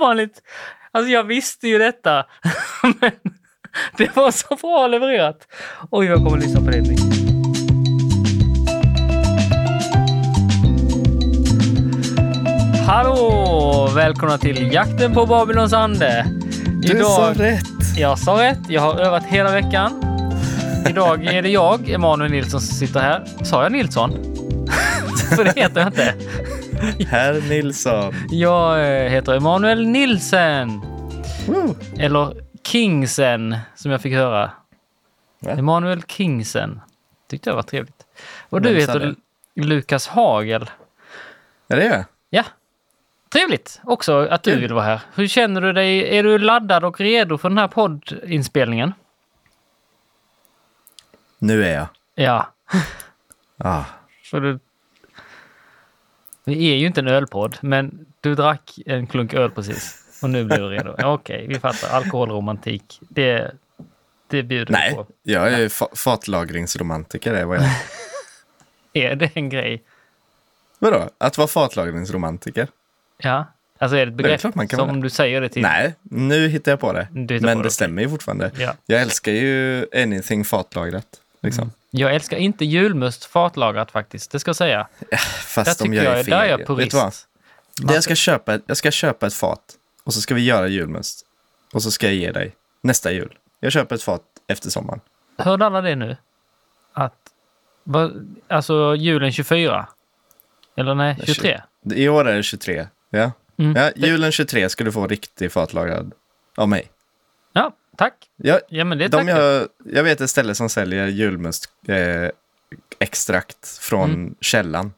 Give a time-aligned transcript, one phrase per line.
[0.00, 0.42] ovanligt.
[0.92, 2.26] Alltså jag visste ju detta.
[3.00, 3.10] Men
[3.96, 5.46] det var så bra levererat.
[5.90, 6.96] Oj, jag kommer att lyssna på det nu.
[12.86, 13.88] Hallå!
[13.94, 16.26] Välkomna till Jakten på Babylons ande.
[16.82, 17.64] Du sa rätt.
[17.96, 18.58] Jag sa rätt.
[18.68, 20.02] Jag har övat hela veckan.
[20.88, 23.24] Idag är det jag, Emanuel Nilsson, som sitter här.
[23.42, 24.10] Sa jag Nilsson?
[25.36, 26.14] För det heter jag inte.
[27.08, 28.14] Herr Nilsson.
[28.30, 30.80] Jag eh, heter Emanuel Nilsen.
[31.48, 31.76] Woo.
[31.98, 34.50] Eller Kingsen, som jag fick höra.
[35.40, 35.50] Va?
[35.50, 36.80] Emanuel Kingsen.
[37.28, 38.06] Tyckte jag var trevligt.
[38.48, 39.14] Och du Vem heter det?
[39.64, 40.70] Lukas Hagel.
[41.68, 42.04] Är det jag?
[42.30, 42.44] Ja,
[43.32, 45.00] trevligt också att du vill vara här.
[45.14, 46.18] Hur känner du dig?
[46.18, 48.94] Är du laddad och redo för den här poddinspelningen?
[51.38, 51.86] Nu är jag.
[52.14, 52.52] Ja,
[53.64, 53.84] Ah.
[54.24, 54.58] för du...
[56.50, 59.96] Vi är ju inte en ölpodd, men du drack en klunk öl precis.
[60.22, 60.94] Och nu blir du redo.
[61.04, 61.88] Okej, vi fattar.
[61.96, 62.98] Alkoholromantik.
[63.08, 63.54] Det,
[64.28, 65.06] det bjuder Nej, på.
[65.22, 67.34] jag är fa- fatlagringsromantiker.
[67.34, 67.64] Är vad jag.
[68.92, 69.14] är.
[69.16, 69.82] Det en grej?
[70.78, 71.08] Vadå?
[71.18, 72.68] Att vara fatlagringsromantiker?
[73.18, 73.46] Ja.
[73.78, 74.98] Alltså är det ett Det begrepp klart man kan som vara.
[75.00, 75.62] du säger det till...
[75.62, 77.08] Nej, nu hittar jag på det.
[77.12, 78.50] Men på det det, stämmer ju fortfarande.
[78.58, 78.74] Ja.
[78.86, 81.06] Jag älskar ju anything fatlagrat.
[81.40, 81.72] Liksom.
[81.90, 84.88] Jag älskar inte julmust fatlagrat faktiskt, det ska jag säga.
[85.10, 86.58] Där Fast om tycker jag jag, är där är jag feg.
[86.58, 87.28] Vet purist.
[87.78, 87.96] du vad?
[87.96, 89.60] Jag, ska köpa, jag ska köpa ett fat
[90.04, 91.26] och så ska vi göra julmust.
[91.72, 93.38] Och så ska jag ge dig nästa jul.
[93.60, 95.00] Jag köper ett fat efter sommaren.
[95.38, 96.16] Hörde alla det nu?
[96.92, 97.14] Att,
[98.48, 99.88] alltså julen 24?
[100.76, 101.60] Eller nej, 23?
[101.94, 102.86] I år är det 23.
[103.10, 103.32] Ja.
[103.58, 103.76] Mm.
[103.76, 106.12] Ja, julen 23 ska du få riktig fatlagrad
[106.56, 106.90] av mig.
[107.52, 108.14] Ja, tack.
[108.36, 109.40] Jag, Ja, men det de tackar.
[109.42, 112.28] jag, jag vet ett ställe som säljer julmust eh,
[112.98, 114.34] extrakt från Mm.
[114.40, 114.92] källan.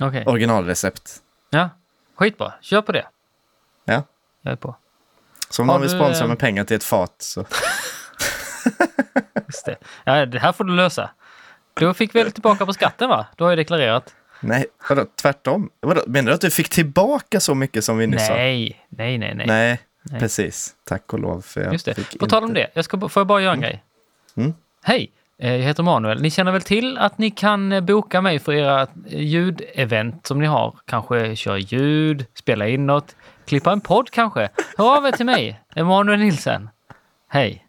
[0.00, 0.24] Okej.
[0.26, 1.10] Originalrecept.
[1.50, 1.68] Ja,
[2.16, 2.52] skitbra.
[2.60, 3.06] Kör på det.
[3.84, 4.02] Ja.
[4.42, 4.76] Jag är på.
[5.50, 7.44] Så om Har någon vill sponsra eh, med pengar till ett fat så...
[9.46, 9.76] Just det.
[10.04, 11.10] Ja, det här får du lösa.
[11.74, 13.26] Du fick väl tillbaka på skatten, va?
[13.36, 14.14] Du har ju deklarerat.
[14.40, 15.70] Nej, vadå, tvärtom?
[15.80, 18.34] Vadå, menar du att du fick tillbaka så mycket som vi nyss sa?
[18.34, 19.80] Nej, nej, nej, nej.
[20.10, 20.74] Nej, precis.
[20.84, 21.40] Tack och lov.
[21.40, 21.94] För jag Just det.
[21.94, 23.82] fick På tal om det, jag ska, får jag bara göra en grej?
[24.36, 24.54] Mm.
[24.82, 26.22] Hej, eh, jag heter Manuel.
[26.22, 28.86] Ni känner väl till att ni kan eh, boka mig för era eh,
[29.20, 30.74] ljudevent som ni har?
[30.84, 34.48] Kanske köra ljud, spela in något, klippa en podd kanske?
[34.78, 36.68] Hör av er till mig, Emanuel Nilsen.
[37.28, 37.62] Hej.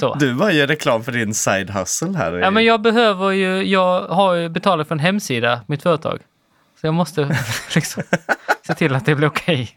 [0.00, 0.14] Så.
[0.14, 2.32] Du bara gör reklam för din side hustle här.
[2.32, 6.20] Ja, men jag behöver ju, jag har ju betalat för en hemsida, mitt företag.
[6.80, 7.36] Så jag måste
[7.74, 8.02] liksom
[8.66, 9.70] se till att det blir okej.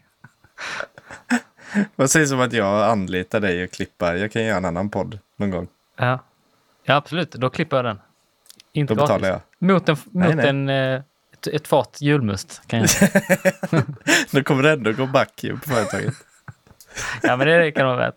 [1.96, 4.16] Vad sägs om att jag anlitar dig och klippa?
[4.16, 5.68] Jag kan göra en annan podd någon gång.
[5.96, 6.18] Ja.
[6.84, 7.32] ja, absolut.
[7.32, 8.00] Då klipper jag den.
[8.72, 9.44] Inte Då betalar gratis.
[9.58, 9.68] jag.
[9.68, 10.48] Mot, en, mot nej.
[10.48, 11.02] En, eh,
[11.32, 12.88] ett, ett fat julmust kan jag
[14.30, 16.14] Då kommer det ändå gå back på företaget.
[17.22, 18.16] Ja, men det kan vara värt.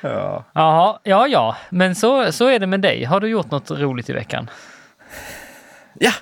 [0.00, 0.44] Ja.
[0.52, 1.56] Jaha, ja, ja.
[1.70, 3.04] Men så, så är det med dig.
[3.04, 4.50] Har du gjort något roligt i veckan?
[5.94, 6.12] ja,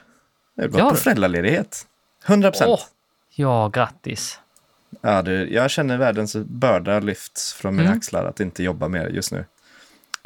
[0.55, 1.87] jag gått har på föräldraledighet.
[2.27, 2.71] 100 procent.
[2.71, 2.81] Åh,
[3.35, 4.41] ja, grattis.
[5.01, 7.99] Ja, du, jag känner världens börda lyfts från mina Mm.
[7.99, 9.45] axlar att inte jobba mer just nu.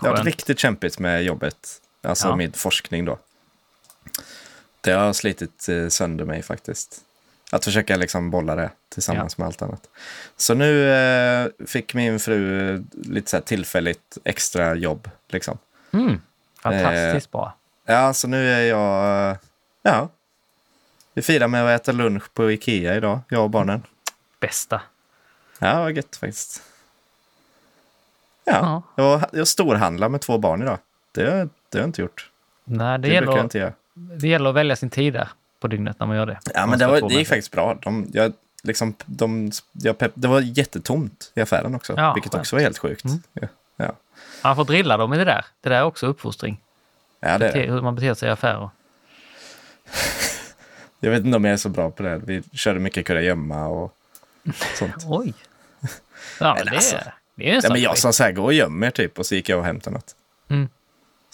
[0.01, 2.37] Det har varit riktigt kämpigt med jobbet, alltså Ja.
[2.37, 3.19] med forskning då.
[4.81, 7.01] Det har slitit eh, sönder mig faktiskt.
[7.53, 9.89] Att försöka liksom bolla det tillsammans med allt annat.
[10.37, 15.11] Så nu eh, fick min fru eh, lite så tillfälligt extra jobb.
[15.29, 15.59] Liksom.
[15.93, 16.19] Mm, Eh.
[16.63, 17.57] fantastiskt bra.
[17.87, 19.31] Ja, så nu är jag...
[19.31, 19.37] eh,
[19.83, 20.09] Ja.
[21.15, 23.83] Vi firar med att äta lunch på Ikea idag, jag och barnen.
[24.47, 24.81] Bästa.
[25.59, 26.63] Ja, vad gött faktiskt.
[28.45, 29.03] Ja, Ja.
[29.03, 30.79] jag, jag storhandlar med två barn idag.
[31.13, 31.49] Det, det har
[31.81, 32.31] jag inte gjort.
[32.65, 33.73] Nej, det, Det, jag gäller, inte göra.
[33.95, 35.29] det gäller att välja sin tid där
[35.61, 36.39] på dygnet när man gör det.
[36.55, 37.79] Ja, men det, var, det gick faktiskt bra.
[37.83, 38.33] De, jag,
[38.63, 42.41] liksom, de, jag pepp, det var jättetomt i affären också, Ja, vilket skönt.
[42.43, 43.05] också var helt sjukt.
[43.05, 43.23] Mm.
[43.33, 43.93] Ja, ja.
[44.45, 45.45] Man får drilla dem i det där.
[45.61, 46.61] Det där är också uppfostring.
[47.21, 47.73] ja det är Bete-.
[47.73, 48.71] Hur man beter sig i affärer.
[51.01, 52.21] Jag vet inte om jag är så bra på det.
[52.25, 53.95] Vi körde mycket kurragömma och
[54.75, 54.95] sånt.
[55.09, 55.35] Oj.
[56.41, 56.97] Ja, men det, alltså,
[57.35, 59.19] det är en Ja, men jag sa så här, gå och göm er typ.
[59.19, 60.17] Och så gick jag och hämtade något.
[60.51, 60.69] Mm.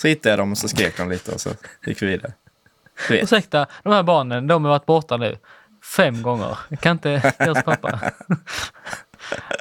[0.00, 1.50] Så hittade jag dem och så skrek de lite och så
[1.86, 2.32] gick vi vidare.
[3.08, 3.22] Du vet.
[3.24, 5.38] Ursäkta, de här barnen, de har varit borta nu
[5.96, 6.58] fem gånger.
[6.80, 8.00] Kan inte deras pappa?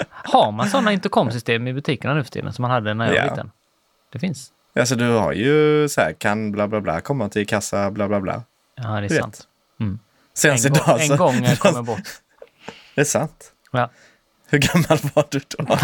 [0.09, 3.19] har man sådana intercomsystem i butikerna nu för tiden som man hade när jag var
[3.19, 3.29] Ja.
[3.31, 3.51] liten?
[4.11, 4.51] Det finns.
[4.79, 8.19] Alltså du har ju så här, kan bla bla bla komma till kassa bla bla
[8.19, 8.43] bla.
[8.75, 9.47] Ja, det är sant.
[9.79, 9.99] En,
[10.33, 11.13] Senast gång, idag så...
[11.13, 11.99] en gång jag bort.
[12.99, 13.53] Det är sant.
[13.71, 13.89] Ja.
[14.47, 15.77] Hur gammal var du då?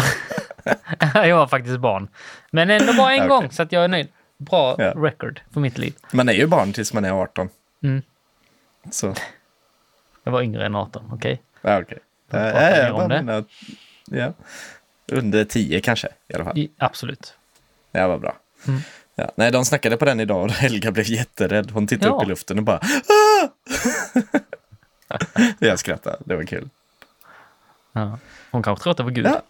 [1.26, 2.08] jag var faktiskt barn.
[2.50, 3.28] Men ändå bara en Okej.
[3.28, 4.08] gång, så att jag är nöjd.
[4.38, 4.92] Bra Ja.
[4.96, 5.94] record för mitt liv.
[6.12, 7.48] Man är ju barn tills man är 18.
[7.82, 8.02] Mm.
[8.90, 9.14] Så,
[10.24, 11.42] Jag var yngre än 18, okej?
[11.62, 11.98] ja okej.
[12.30, 13.44] Ja, ja, mer jag om det.
[14.18, 14.32] ja.
[15.12, 16.58] Under tio kanske i alla fall.
[16.58, 17.34] I, absolut.
[17.92, 18.36] Det var bra.
[18.68, 18.80] Mm.
[19.14, 21.70] Ja, nej, de snackade på den idag och Helga blev jätterädd.
[21.70, 22.16] Hon tittade Ja.
[22.16, 23.48] upp i luften och bara ah!
[25.58, 26.68] Jag skrattade, det var kul.
[27.96, 28.18] Ja.
[28.50, 29.26] Hon kanske tror att det var Gud.
[29.26, 29.42] Ja.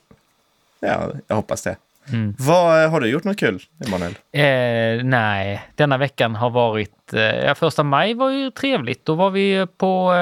[0.80, 1.76] Ja, jag hoppas det.
[2.12, 2.34] Mm.
[2.38, 4.14] Vad, har du gjort något kul, Emanuel?
[4.32, 7.12] Eh, nej, denna veckan har varit...
[7.12, 9.04] Eh, första maj var ju trevligt.
[9.04, 10.14] Då var vi på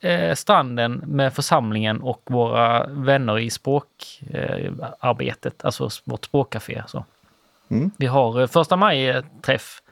[0.00, 6.82] eh, stranden med församlingen och våra vänner i språkarbetet, eh, alltså vårt språkcafé.
[6.86, 7.04] Så.
[7.68, 7.90] Mm.
[7.96, 9.82] Vi har eh, första maj-träff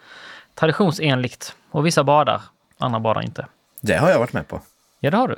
[0.55, 2.43] traditionsenligt och vissa badar,
[2.79, 3.47] andra badar inte.
[3.81, 4.61] Det har jag varit med på.
[5.01, 5.37] Ja, det har du.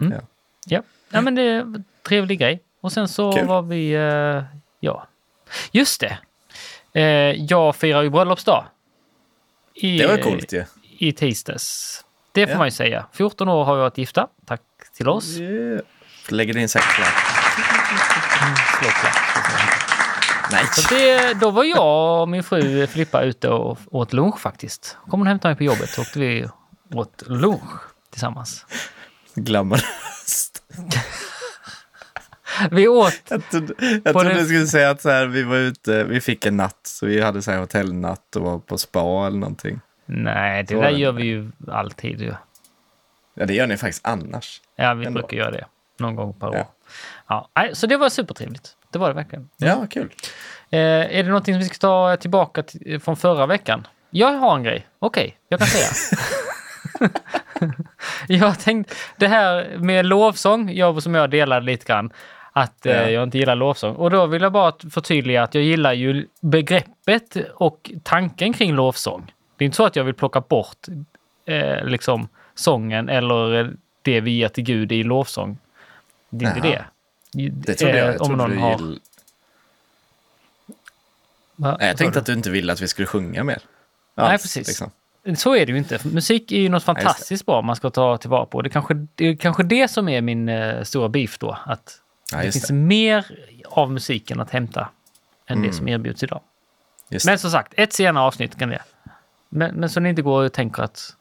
[0.00, 0.12] Mm.
[0.12, 0.20] Ja.
[0.68, 0.82] Ja.
[1.10, 2.62] ja, men det är en trevlig grej.
[2.80, 3.46] Och sen så Kul.
[3.46, 3.92] var vi...
[3.92, 4.42] Eh,
[4.80, 5.06] ja,
[5.72, 6.18] just det.
[7.00, 7.02] Eh,
[7.44, 8.64] jag firar ju bröllopsdag.
[9.74, 10.64] I, Det var coolt ju.
[10.98, 12.04] I tisdags.
[12.32, 12.58] Det får Ja.
[12.58, 13.06] man ju säga.
[13.12, 14.28] 14 år har vi varit gifta.
[14.46, 14.60] Tack
[14.96, 15.36] till oss.
[15.38, 15.80] Yeah.
[16.28, 17.08] Lägger din sex där.
[18.46, 19.14] Mm, slå klapp.
[20.52, 20.64] Nej.
[20.72, 24.96] Så det, då var jag och min fru Filippa ute och åt lunch faktiskt.
[25.08, 26.48] Kom hon hämtade mig på jobbet så åkte vi
[26.94, 27.80] åt lunch
[28.10, 28.66] tillsammans.
[29.34, 30.47] Glamoröst.
[32.70, 33.74] Vi åt Jag trodde,
[34.04, 36.80] jag trodde du skulle säga att så här, vi var ute, vi fick en natt,
[36.82, 39.80] så vi hade så här hotellnatt och var på spa eller någonting.
[40.06, 40.98] Nej, det Så där det.
[40.98, 42.34] gör vi ju alltid ju.
[43.34, 44.60] Ja, det gör ni faktiskt annars.
[44.76, 45.20] Ja, vi Ändå.
[45.20, 45.64] brukar göra det
[45.98, 46.54] någon gång per år.
[46.56, 46.72] Ja.
[47.28, 47.48] Ja.
[47.56, 48.76] nej, så det var supertrevligt.
[48.92, 49.48] Det var det verkligen.
[49.56, 50.12] Ja, kul.
[50.70, 53.86] Eh, är det någonting som vi ska ta tillbaka till, från förra veckan?
[54.10, 54.86] Jag har en grej.
[54.98, 56.18] Okej, jag kan säga.
[58.28, 62.12] jag tänkte, det här med lovsång, jag som jag delade lite grann,
[62.52, 63.10] att eh, Ja.
[63.10, 63.94] jag inte gillar lovsång.
[63.96, 69.32] Och då vill jag bara förtydliga att jag gillar ju begreppet och tanken kring lovsång.
[69.56, 70.86] Det är inte så att jag vill plocka bort
[71.44, 73.66] eh, liksom sången eller eh,
[74.02, 75.58] det vi ger till Gud i lovsång.
[76.30, 76.84] Det är inte det.
[77.50, 78.06] Det trodde jag.
[78.08, 78.78] Eh, Jag, om trodde någon du har...
[78.78, 79.00] gill...
[81.56, 81.76] Va?
[81.80, 82.20] Nej, jag tänkte du?
[82.20, 83.58] att du inte ville att vi skulle sjunga mer.
[84.14, 84.66] Nej, Alls, precis.
[84.68, 84.90] Liksom.
[85.36, 85.98] Så är det ju inte.
[86.08, 86.86] Musik är ju något det.
[86.86, 88.62] fantastiskt bra man ska ta tillvara på.
[88.62, 91.58] Det är kanske det, är kanske det som är min eh, stora beef då.
[91.66, 92.00] Att
[92.32, 92.74] Ja, det finns det.
[92.74, 93.26] mer
[93.66, 94.88] av musiken att hämta
[95.46, 95.72] än det Mm.
[95.72, 96.40] som erbjuds idag.
[97.10, 98.82] Just Men som sagt, ett senare avsnitt kan det.
[99.48, 101.16] Men, men så ni inte går och tänker att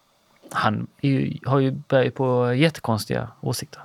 [0.52, 3.82] han ju, har ju börjat på jättekonstiga åsikter.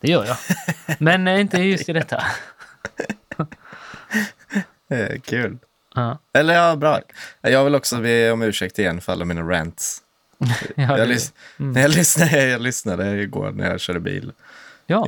[0.00, 0.36] Det gör jag.
[0.98, 2.24] Men eh, inte just i detta.
[3.36, 3.46] det.
[4.92, 5.58] Eh, kul.
[5.94, 7.00] Ja, Eller ja, bra.
[7.40, 10.02] Jag vill också be om ursäkt igen för alla mina rants.
[10.74, 14.32] ja, Jag, lys- när jag, lyssnade, jag lyssnade igår när jag körde bil.
[14.86, 15.06] ja.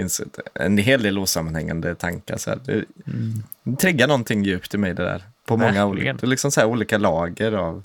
[0.55, 2.37] En hel del osammanhängande tankar.
[2.37, 2.59] Så här.
[2.65, 3.77] Det, Mm.
[3.77, 5.23] triggar någonting djupt i mig det där.
[5.47, 7.85] På många olika, det är liksom så här olika lager av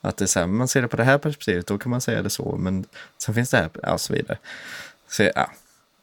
[0.00, 2.22] att det så här, man ser det på det här perspektivet, då kan man säga
[2.22, 2.84] det så, men
[3.18, 4.38] sen finns det här, ja, och så vidare.
[5.08, 5.50] Så ja,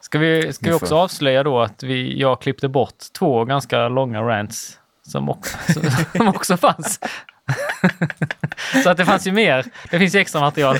[0.00, 4.22] Ska vi, ska vi också avslöja då att vi, jag klippte bort två ganska långa
[4.22, 5.56] rants som också,
[6.16, 7.00] som också fanns.
[8.82, 9.66] Så att det fanns ju mer.
[9.90, 10.76] Det finns ju extra material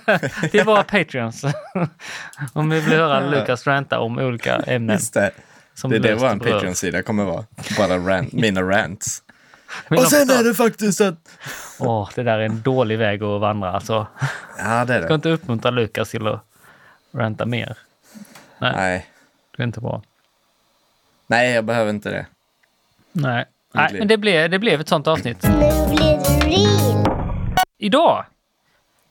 [0.50, 1.44] till våra Patreons.
[2.52, 4.96] Om vi vill höra Lukas ranta om olika ämnen.
[4.96, 5.30] just det.
[5.74, 6.28] Som Det är det vår.
[6.38, 7.44] Patreon-sida kommer vara.
[7.78, 9.22] Bara rant, mina rants.
[9.88, 11.38] Och sen förstår- är det faktiskt att...
[11.78, 13.72] Åh, det där är en dålig väg att vandra.
[13.72, 14.06] Alltså,
[14.58, 15.14] Ja, det är ska det.
[15.14, 16.44] inte uppmuntra Lukas till att
[17.14, 17.76] ranta mer.
[18.58, 19.06] Nej, Nej.
[19.56, 20.02] det är inte bra.
[21.26, 22.26] Nej, jag behöver inte det.
[23.12, 25.42] Nej, Nej men det blev, det blev ett sånt avsnitt.
[25.42, 25.50] Nu
[25.94, 27.04] blir det real.
[27.78, 28.24] Idag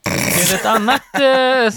[0.06, 1.74] är det ett annat eh,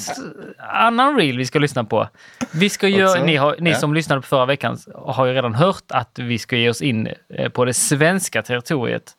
[0.70, 2.08] annan reel vi ska lyssna på.
[2.52, 3.76] Vi ska göra, ni, har, ni Ja.
[3.76, 7.08] som lyssnade på förra veckan har ju redan hört att vi ska ge oss in
[7.28, 9.12] eh, på det svenska territoriet.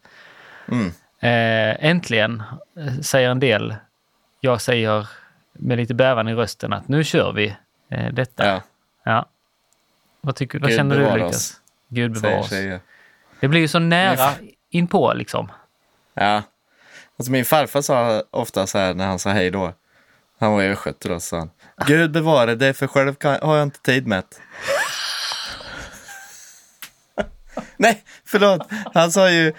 [0.71, 0.87] Mm.
[1.19, 2.43] Eh, äntligen,
[2.77, 3.75] eh, säger en del.
[4.39, 5.07] Jag säger
[5.53, 7.55] med lite bävan i rösten att nu kör vi
[7.89, 8.45] eh, detta.
[8.47, 8.61] Ja,
[9.03, 9.25] Ja.
[10.21, 11.61] Vad, tycker, vad Gud känner du Lukas?
[11.87, 12.81] Gud bevara säger oss.
[13.39, 14.33] Det blir ju så nära
[14.69, 15.51] inpå liksom.
[16.13, 16.43] Ja.
[17.19, 19.73] Alltså min farfar sa ofta så här när han sa hej då.
[20.39, 21.49] Han var i östgöte då, sa han.
[21.87, 24.35] Gud bevare dig, för själv kan, har jag inte tid med det."
[27.77, 28.67] Nej, förlåt.
[28.93, 29.53] Han sa ju,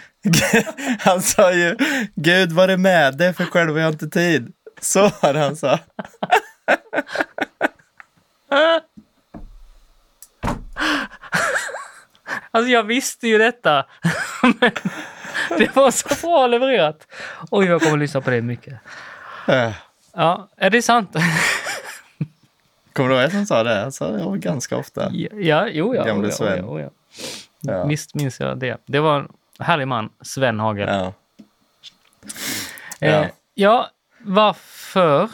[0.99, 1.76] han sa ju,
[2.14, 4.52] Gud var det med dig, för själv har jag inte tid.
[4.80, 5.78] Så det han sa.
[12.56, 13.86] Alltså jag visste ju detta.
[14.60, 14.70] Men
[15.58, 17.06] det var så bra levererat.
[17.50, 18.75] Oj, jag kommer att lyssna på det mycket.
[19.48, 19.72] Äh,
[20.18, 21.16] Ja, är det sant?
[22.92, 23.75] Kommer du ihåg vem som sa det?
[23.75, 25.10] Han sa det var ganska ofta.
[25.12, 26.04] Ja, jo, ja.
[26.04, 26.64] Gamle oh, ja, Sven.
[26.64, 26.88] oh,
[27.60, 27.84] ja.
[27.84, 28.76] Visst minns jag det.
[28.86, 30.88] Det var en härlig man, Sven Hagel.
[30.88, 31.12] Ja.
[33.00, 33.90] Eh, ja.
[34.18, 35.30] varför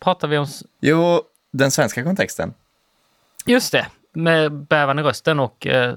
[0.00, 0.46] pratar vi om...
[0.80, 2.54] Jo, den svenska kontexten.
[3.46, 5.96] Just det, med bävan i rösten och eh,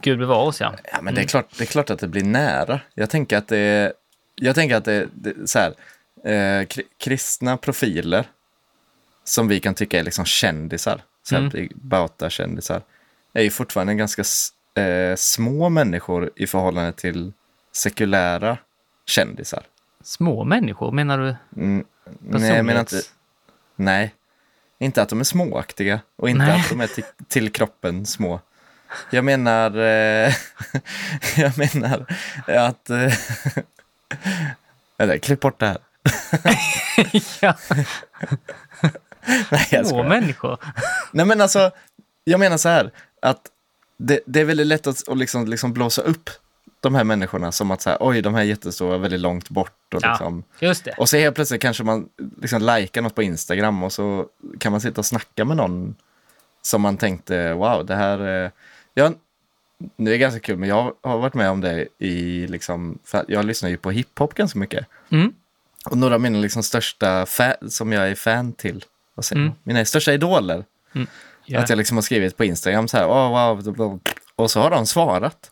[0.00, 0.74] Gud bevara oss ja.
[0.92, 2.80] Ja, men det, är klart, det är klart att det blir nära.
[2.94, 3.92] Jag tänker att det är,
[4.34, 5.74] jag tänker att det det, så här,
[6.24, 8.24] eh, kri- kristna profiler
[9.24, 11.68] som vi kan tycka är liksom kändisar, så här, Mm.
[11.74, 12.82] Bauta-kändisar,
[13.32, 14.22] är ju fortfarande ganska
[14.82, 17.32] eh, små människor i förhållande till
[17.72, 18.58] sekulära
[19.06, 19.62] kändisar.
[20.02, 21.60] Små människor, menar du?
[21.62, 21.84] Mm,
[22.20, 23.00] nej, jag menar inte,
[23.76, 24.14] nej,
[24.80, 26.60] inte att de är småaktiga och inte Nej.
[26.60, 28.40] att de är till, till kroppen små.
[29.10, 30.34] Jag menar, eh,
[31.36, 32.06] jag menar
[32.46, 32.90] att...
[32.90, 33.12] Eh,
[34.96, 35.78] Vänta, klipp bort det här.
[37.40, 37.54] ja,
[39.50, 40.58] Nej, jag små människor.
[41.12, 41.70] Nej, men alltså,
[42.24, 42.90] jag menar så här,
[43.22, 43.40] att
[43.96, 46.30] det, det är väldigt lätt att, att liksom, liksom blåsa upp
[46.80, 49.94] de här människorna som att så här, oj, de här är jättestora, väldigt långt bort.
[49.94, 50.10] Och, Ja.
[50.10, 50.92] liksom, Just det.
[50.98, 52.08] och så helt plötsligt kanske man
[52.42, 54.26] liksom likar något på Instagram och så
[54.58, 55.94] kan man sitta och snacka med någon
[56.62, 58.18] som man tänkte, wow, det här...
[58.18, 58.50] är-
[58.94, 59.14] Jag,
[59.96, 63.68] det är ganska kul, men jag har varit med om det i, liksom, jag lyssnar
[63.70, 64.86] ju på hiphop ganska mycket.
[65.10, 65.32] Mm.
[65.90, 67.26] Och några av mina liksom största
[67.68, 68.84] som jag är fan till,
[69.14, 69.52] vad säger Mm.
[69.62, 70.64] mina största idoler,
[71.46, 71.60] Ja.
[71.60, 73.28] att jag liksom har skrivit på Instagram så här, oh,
[73.76, 74.00] wow,
[74.36, 75.50] och så har de svarat.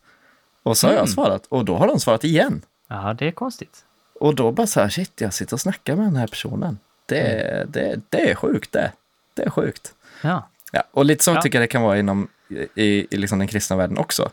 [0.68, 1.00] Och så har Mm.
[1.00, 2.62] jag svarat, och då har de svarat igen.
[2.88, 3.84] ja, det är konstigt.
[4.20, 6.78] Och då bara så här, shit, jag sitter och snackar med den här personen.
[7.06, 7.70] Det, Mm.
[7.70, 8.92] det, det är sjukt det.
[9.34, 9.94] Det är sjukt.
[10.22, 10.48] Ja.
[10.72, 11.42] Ja, och lite så Ja.
[11.42, 12.28] tycker jag det kan vara inom
[12.74, 14.30] i, i liksom den kristna världen också.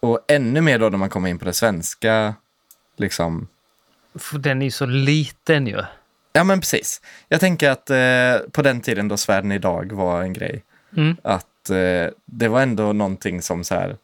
[0.00, 2.34] Och ännu mer då när man kommer in på det svenska,
[2.96, 3.48] liksom.
[4.14, 5.80] För den är ju så liten ju.
[6.32, 7.00] Ja, men precis.
[7.28, 10.64] Jag tänker att eh, på den tiden då Svärden idag var en grej,
[10.96, 11.16] Mm.
[11.22, 13.96] att eh, det var ändå någonting som så här,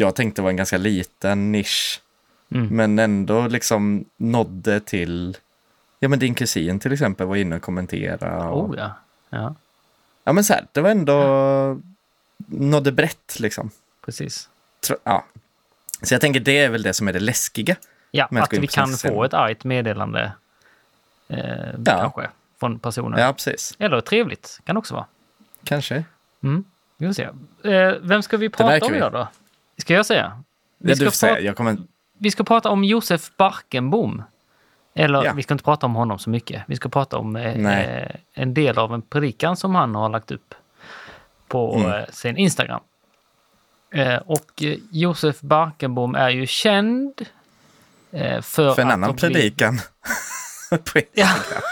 [0.00, 2.00] jag tänkte var en ganska liten nisch,
[2.52, 2.68] Mm.
[2.76, 5.36] men ändå liksom nådde till,
[5.98, 8.36] ja men din kusin till exempel var inne och kommenterade.
[8.48, 8.92] Och, Oh ja.
[9.30, 9.54] Ja,
[10.24, 11.80] Ja men så här, det var ändå,
[12.46, 13.70] nådde brett liksom.
[14.04, 14.48] precis.
[14.86, 15.24] Tro, ja.
[16.02, 17.76] Så jag tänker det är väl det som är det läskiga.
[18.10, 20.32] Ja, att vi kan få ett argt meddelande.
[21.28, 21.38] Eh,
[21.84, 22.30] Kanske.
[22.60, 23.20] Från personen.
[23.20, 23.74] Ja, precis.
[23.78, 25.06] Eller trevligt kan också vara.
[25.64, 26.04] Kanske.
[26.42, 26.64] Mm.
[26.96, 27.28] Vi får se.
[27.74, 29.28] Eh, vem ska vi prata om idag då?
[29.80, 30.42] Ska jag säga?
[30.78, 31.76] Vi Ja, ska, får säga, kommer...
[32.18, 34.22] vi ska prata om Josef Barkenbom.
[34.94, 35.32] Eller Ja.
[35.32, 36.62] vi ska inte prata om honom så mycket.
[36.66, 40.30] Vi ska prata om eh, eh, en del av en predikan som han har lagt
[40.30, 40.54] upp
[41.48, 41.90] på Mm.
[41.92, 42.80] eh, sin Instagram.
[43.94, 47.20] Eh, och eh, Josef Barkenbom är ju känd
[48.10, 49.78] eh, för, För en att annan predikan.
[50.70, 51.02] På Ja.
[51.26, 51.62] Instagram.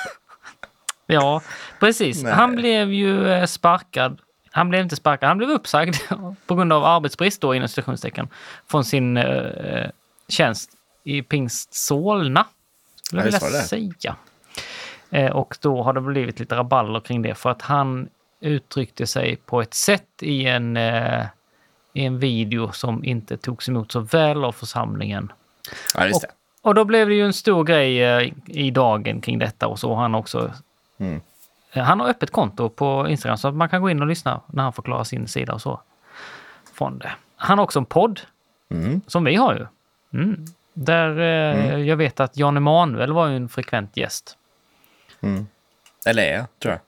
[1.06, 1.42] Ja,
[1.80, 2.22] precis.
[2.22, 2.32] Nej.
[2.32, 4.20] Han blev ju sparkad.
[4.58, 5.96] Han blev inte sparkad, han blev uppsagd
[6.46, 8.28] på grund av arbetsbrist då inom citationstecken
[8.66, 9.90] från sin eh,
[10.28, 10.70] tjänst
[11.04, 12.46] i Pingst Solna.
[13.02, 14.16] Skulle Ja, jag vilja säga.
[15.10, 18.08] Eh, och då har det blivit lite rabalder kring det för att han
[18.40, 21.26] uttryckte sig på ett sätt i en, eh,
[21.92, 25.32] i en video som inte togs emot så väl av församlingen.
[25.94, 26.28] Ja, just det.
[26.62, 29.94] Och då blev det ju en stor grej eh, i dagen kring detta och så
[29.94, 30.52] har han också
[31.00, 31.20] Mm.
[31.72, 34.40] Eh, Han har öppet konto på Instagram så att man kan gå in och lyssna
[34.46, 35.80] när han förklarar sin sida och så.
[36.74, 37.10] Från det.
[37.36, 38.20] Han har också en podd
[38.70, 39.00] Mm.
[39.06, 39.66] som vi har ju.
[40.20, 40.44] Mm.
[40.72, 44.38] Där eh, jag vet att Jan Emanuel var ju en frekvent gäst.
[45.20, 45.46] Mm.
[46.06, 46.80] Eller är jag, tror jag.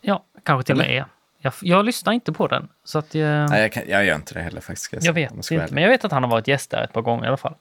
[0.00, 1.04] Ja, kanske till och med är.
[1.38, 2.68] Jag, jag lyssnar inte på den.
[2.84, 4.92] Så att jag, Nej, jag, kan, jag gör inte det heller faktiskt.
[4.92, 5.74] jag säga, vet om inte.
[5.74, 7.54] Men jag vet att han har varit gäst där ett par gånger i alla fall.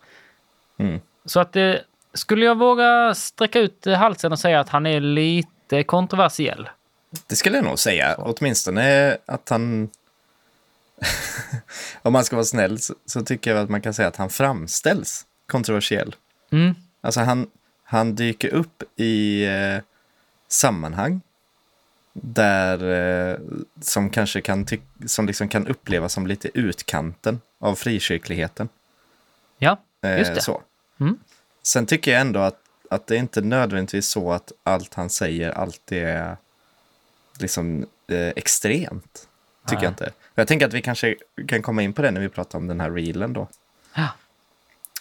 [0.77, 0.99] Mm.
[1.25, 1.73] Så att eh,
[2.13, 5.49] skulle jag våga sträcka ut eh, halsen och säga att han är lite
[5.83, 6.69] kontroversiell.
[7.27, 8.15] Det skulle jag nog säga.
[8.17, 9.89] Åtminstone att han...
[12.01, 14.29] Om man ska vara snäll så, så tycker jag att man kan säga att han
[14.29, 16.15] framställs kontroversiell.
[16.51, 16.75] Mm.
[17.01, 17.47] Alltså han,
[17.83, 19.77] han dyker upp i eh,
[20.47, 21.21] sammanhang
[22.13, 22.83] där
[23.31, 23.37] eh,
[23.81, 24.65] som kanske kan,
[25.05, 28.69] som liksom kan upplevas som lite utkanten av frikyrkligheten.
[29.57, 30.41] Ja, Eh, just det.
[30.41, 30.61] Så.
[30.99, 31.19] Mm.
[31.63, 35.51] Sen tycker jag ändå att, att det är inte nödvändigtvis så att allt han säger
[35.51, 36.37] alltid är
[37.39, 39.27] liksom eh, extremt.
[39.67, 39.83] Tycker Nej.
[39.83, 40.11] jag inte.
[40.35, 41.15] Jag tänker att vi kanske
[41.47, 43.47] kan komma in på det när vi pratar om den här reelen då.
[43.95, 44.07] Ja.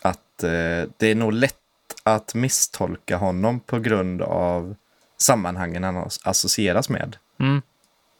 [0.02, 0.50] Att eh,
[0.96, 1.56] det är nog lätt
[2.02, 4.74] att misstolka honom på grund av
[5.16, 7.16] sammanhangen han as- associeras med.
[7.38, 7.62] Mm.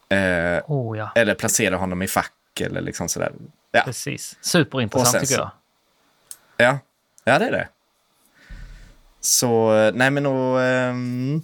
[0.09, 1.13] Eh, Oh ja.
[1.15, 3.33] eller placera honom i fack eller liksom sådär.
[3.73, 4.37] Ja, Precis.
[4.41, 5.51] Superintressant sen tycker jag.
[6.57, 6.79] Ja,
[7.25, 7.69] ja det är det.
[9.25, 11.43] Så, nej men och, ehm,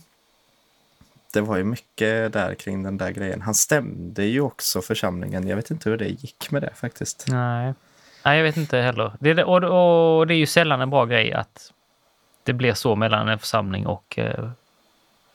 [1.33, 3.41] det var ju mycket där kring den där grejen.
[3.43, 5.49] Han stämde ju också församlingen.
[5.49, 7.25] Jag vet inte hur det gick med det faktiskt.
[7.29, 7.75] Nej.
[8.25, 9.13] Nej, jag vet inte heller.
[9.21, 9.57] Det och,
[10.19, 11.73] och det är ju sällan en bra grej att
[12.43, 14.51] det blir så mellan en församling och eh,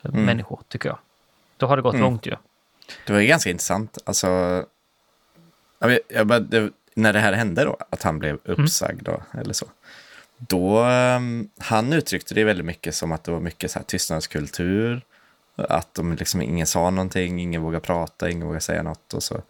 [0.02, 0.98] människor, tycker jag.
[1.58, 2.04] Då har det gått Mm.
[2.04, 2.36] långt ju.
[3.08, 3.98] Det var ju ganska intressant.
[4.06, 4.28] Alltså,
[5.80, 9.66] Jag jag det, när det här hände då, att han blev uppsagd då, eller så.
[10.38, 15.02] Då, ehm, han uttryckte det väldigt mycket som att det var mycket så här tystnadskultur.
[15.56, 19.14] Att de liksom, ingen sa någonting, ingen vågade prata, ingen vågade säga något.
[19.14, 19.42] Och så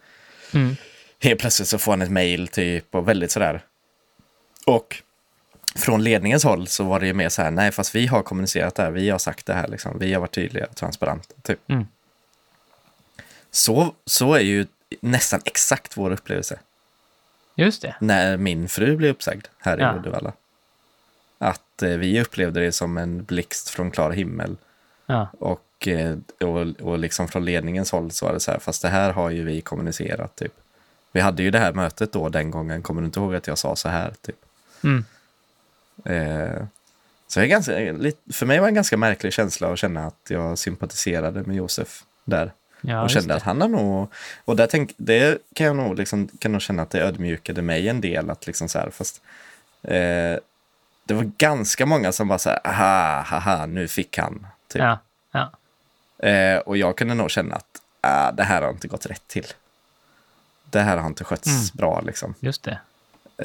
[0.54, 0.76] Mm.
[1.20, 3.62] helt plötsligt så får han ett mail typ och väldigt sådär.
[4.66, 5.02] Och
[5.76, 8.76] från ledningens håll så var det ju mer så här, nej fast vi har kommunicerat
[8.76, 10.00] det här, vi har sagt det här, liksom.
[10.00, 11.34] vi har varit tydliga och transparenta.
[11.42, 11.70] Typ.
[11.70, 11.88] Mm.
[13.52, 14.66] Så, så är ju
[15.02, 16.60] nästan exakt vår upplevelse
[17.56, 17.96] Just det.
[18.00, 19.94] när min fru blev uppsagd här Ja.
[19.96, 20.34] i Uddevalla.
[21.38, 24.58] Att eh, vi upplevde det som en blixt från klar himmel.
[25.06, 25.28] Ja.
[25.40, 28.90] Och, eh, och, och liksom från ledningens håll så var det så här, fast det
[28.90, 30.36] här har ju vi kommunicerat.
[30.36, 30.54] Typ.
[31.12, 33.58] Vi hade ju det här mötet då den gången, kommer du inte ihåg att jag
[33.58, 34.14] sa så här?
[34.22, 34.36] Typ.
[34.84, 35.06] Mm.
[36.06, 36.64] Eh,
[37.28, 37.72] så det är ganska,
[38.34, 42.04] för mig var det en ganska märklig känsla att känna att jag sympatiserade med Josef
[42.26, 42.52] där.
[42.82, 44.08] Ja, och kände att han har nog,
[44.46, 47.90] och där tänk, det kan jag nog, liksom, kan nog känna att det ödmjukade mig
[47.90, 48.30] en del.
[48.30, 49.22] Att liksom så här, fast,
[49.84, 50.38] eh,
[51.08, 54.48] det var ganska många som bara så här, aha, haha, nu fick han.
[54.68, 54.82] Typ.
[54.82, 55.00] Ja,
[55.32, 55.52] ja.
[56.30, 59.46] Eh, och jag kunde nog känna att ah, det här har inte gått rätt till.
[60.70, 61.62] Det här har inte skötts Mm.
[61.74, 62.34] bra liksom.
[62.40, 62.80] Just det.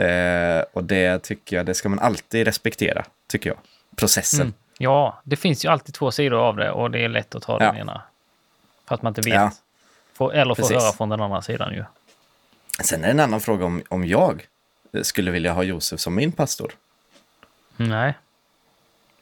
[0.05, 3.59] Eh, och det tycker jag, det ska man alltid respektera, tycker jag.
[3.97, 4.41] Processen.
[4.41, 4.55] Mm.
[4.79, 7.59] Ja, det finns ju alltid två sidor av det och det är lätt att ta
[7.59, 7.81] den Ja.
[7.81, 8.03] ena.
[8.89, 9.35] För att man inte vet.
[9.35, 9.51] Ja.
[10.15, 10.83] Får, eller får Precis.
[10.83, 11.85] höra från den andra sidan ju.
[12.83, 14.47] Sen är det en annan fråga om, om jag
[15.03, 16.73] skulle vilja ha Josef som min pastor.
[17.89, 18.15] Nej.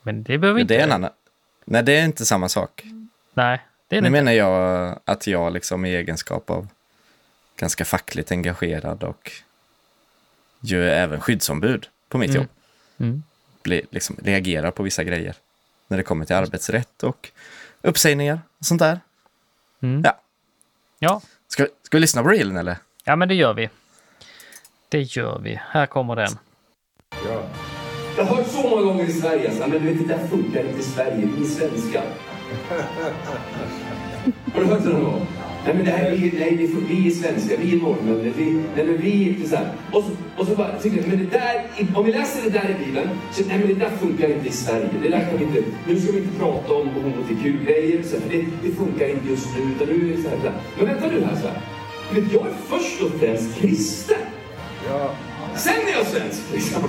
[0.02, 0.74] Men det behöver inte...
[0.74, 1.10] Det är en annan.
[1.64, 2.82] Nej, det är inte samma sak.
[3.34, 4.10] Nej, det är det Nu inte.
[4.10, 6.68] menar jag att jag liksom i egenskap av
[7.56, 9.32] ganska fackligt engagerad och
[10.60, 12.40] ju även skyddsombud på mitt Mm.
[12.42, 12.48] jobb
[13.00, 13.22] Mm.
[13.62, 15.34] blir, liksom, reagerar på vissa grejer.
[15.88, 17.30] När det kommer till arbetsrätt och
[17.82, 19.00] uppsägningar och sånt där.
[19.80, 20.02] Mm.
[20.04, 20.20] Ja.
[20.98, 21.20] Ja.
[21.48, 22.76] Ska, ska vi lyssna på reelen eller?
[23.04, 23.71] ja, men det gör vi.
[24.88, 25.60] Det gör vi.
[25.71, 26.38] Här kommer den.
[28.19, 30.65] Jag har hört så många gånger i Sverige, alltså, men du vet, det där funkar
[30.65, 32.04] inte i Sverige, vi är svenskar.
[34.54, 35.26] Har du hört det någon gång?
[35.65, 38.45] Nej, men det här, vi, nej, vi, vi är svenskar, vi är norrmän, vi,
[38.76, 39.73] nej, men vi är så här.
[39.93, 42.76] Och så, och så bara tycker jag, men det där, om vi läser det där
[42.81, 44.89] i Bibeln, så nej, men det där funkar inte i Sverige.
[45.02, 48.45] Det där kan vi inte, nu ska vi inte prata om hbtq-grejer, så för det,
[48.63, 50.61] det funkar inte just nu, utan nu är det så här, så här.
[50.76, 51.61] Men vänta nu här, så här.
[52.15, 54.17] Vet, jag är först och främst kristen.
[55.54, 56.83] Sen är jag svensk, liksom.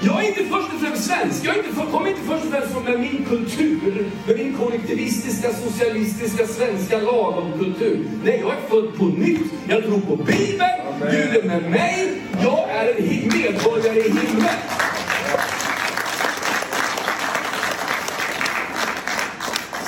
[0.00, 1.44] Jag är inte först och främst svensk.
[1.44, 6.46] Jag inte, för- kommer inte först och främst från min kultur, med min kollektivistiska, socialistiska,
[6.46, 8.04] svenska lagomkultur.
[8.24, 9.52] Nej, jag är född på nytt.
[9.68, 10.80] Jag tror på Bibeln.
[11.10, 12.08] Gud är med mig.
[12.42, 14.54] Jag är en medborgare i himlen.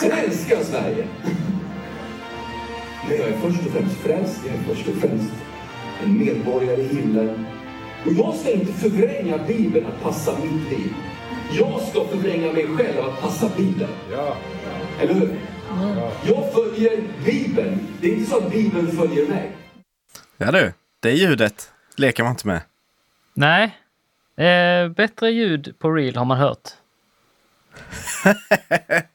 [0.01, 1.07] Sen älskar jag Sverige.
[3.09, 4.41] Men jag är först och främst frälst.
[4.47, 5.33] Jag är först och främst
[6.05, 7.47] en medborgare i himlen.
[8.07, 10.95] Och jag ska inte förvränga Bibeln att passa mitt liv.
[11.59, 13.91] Jag ska förvränga mig själv att passa Bibeln.
[15.01, 15.39] Eller hur?
[16.27, 17.81] Jag följer Bibeln.
[18.01, 19.53] Det är inte så att Bibeln följer mig.
[20.37, 22.61] Ja du, det ljudet leker man inte med.
[23.35, 23.79] Nej.
[24.37, 26.69] Eh, bättre ljud på reel har man hört.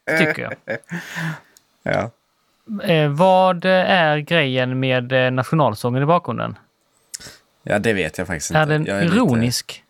[0.19, 0.78] Tycker jag.
[1.84, 2.12] Ja.
[2.84, 6.58] Eh, vad är grejen med eh, nationalsången i bakgrunden?
[7.63, 8.60] Ja, det vet jag faktiskt inte.
[8.60, 9.84] Är den jag lite- ironisk?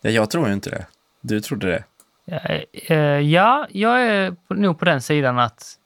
[0.00, 0.86] Ja, jag tror ju inte det.
[1.20, 1.84] Du trodde det.
[2.24, 2.38] Ja,
[2.72, 5.78] eh, ja, jag är nog på den sidan att,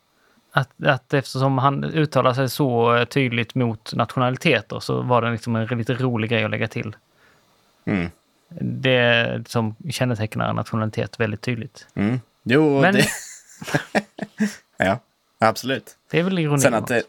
[0.52, 5.66] att, att eftersom han uttalar sig så tydligt mot nationaliteter så var det liksom en
[5.78, 6.96] lite rolig grej att lägga till.
[7.84, 8.10] Mm.
[8.60, 11.86] Det som kännetecknar nationalitet väldigt tydligt.
[11.94, 12.20] Mm.
[12.42, 13.06] Jo, Men- det...
[14.76, 14.98] ja,
[15.38, 15.96] absolut.
[16.10, 16.60] Det är väl ironi.
[16.60, 17.02] Sen att det...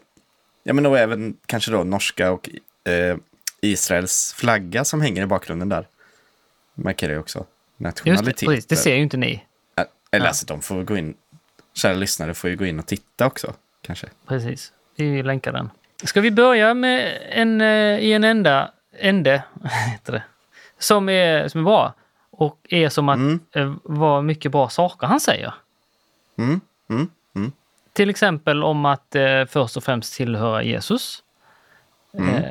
[0.62, 2.48] Ja, men då även kanske då norska och
[2.90, 3.16] eh,
[3.62, 5.88] Israels flagga som hänger i bakgrunden där.
[6.74, 8.38] Markerar ju också Just nationalitet.
[8.40, 9.44] det, precis, det ser ju inte ni.
[10.10, 10.28] Eller Ja.
[10.28, 11.14] alltså, de får gå in...
[11.74, 14.08] Kära lyssnare får ju gå in och titta också, kanske.
[14.26, 14.72] Precis.
[14.96, 15.70] Vi länkar den.
[16.04, 19.42] Ska vi börja med en eh, i en enda ände,
[19.92, 20.22] heter det,
[20.78, 21.94] som är, som är bra
[22.30, 23.40] och är som att Mm.
[23.52, 25.54] eh, vad mycket bra saker han säger.
[26.38, 27.52] Mm, mm, mm.
[27.92, 31.22] Till exempel om att eh, först och främst tillhöra Jesus.
[32.14, 32.28] Mm.
[32.34, 32.44] Eh,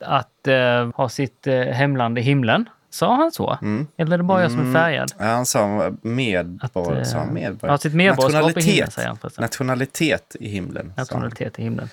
[0.00, 2.68] att eh, ha sitt eh, hemland i himlen.
[2.90, 3.58] Sa han så?
[3.62, 3.86] Mm.
[3.96, 5.12] Eller är det bara jag som är färgad?
[5.18, 7.00] Ja, han sa medborgare.
[7.00, 7.74] Att, sa han eh, medborgare?
[7.74, 8.74] ja, sitt medborgarskap i Nationalitet.
[8.74, 9.42] himlen, säger han förresten.
[9.42, 10.92] Nationalitet i himlen.
[10.96, 11.88] Nationalitet i himlen.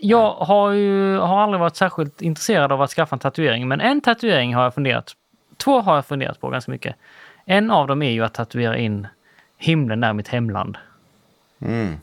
[0.00, 4.00] Jag har ju har aldrig varit särskilt intresserad av att skaffa en tatuering, men en
[4.00, 5.14] tatuering har jag funderat
[5.56, 6.96] Två har jag funderat på ganska mycket.
[7.44, 9.06] En av dem är ju att tatuera in
[9.56, 10.78] himlen är mitt hemland.
[11.60, 11.96] Mm.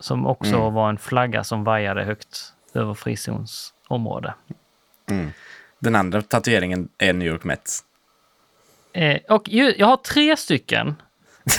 [0.00, 2.94] Som också var en flagga som vajade högt över
[3.98, 4.34] frizonsområde.
[5.78, 7.84] Den andra tatueringen är New York Mets.
[8.92, 10.94] Eh, och ju, jag har tre stycken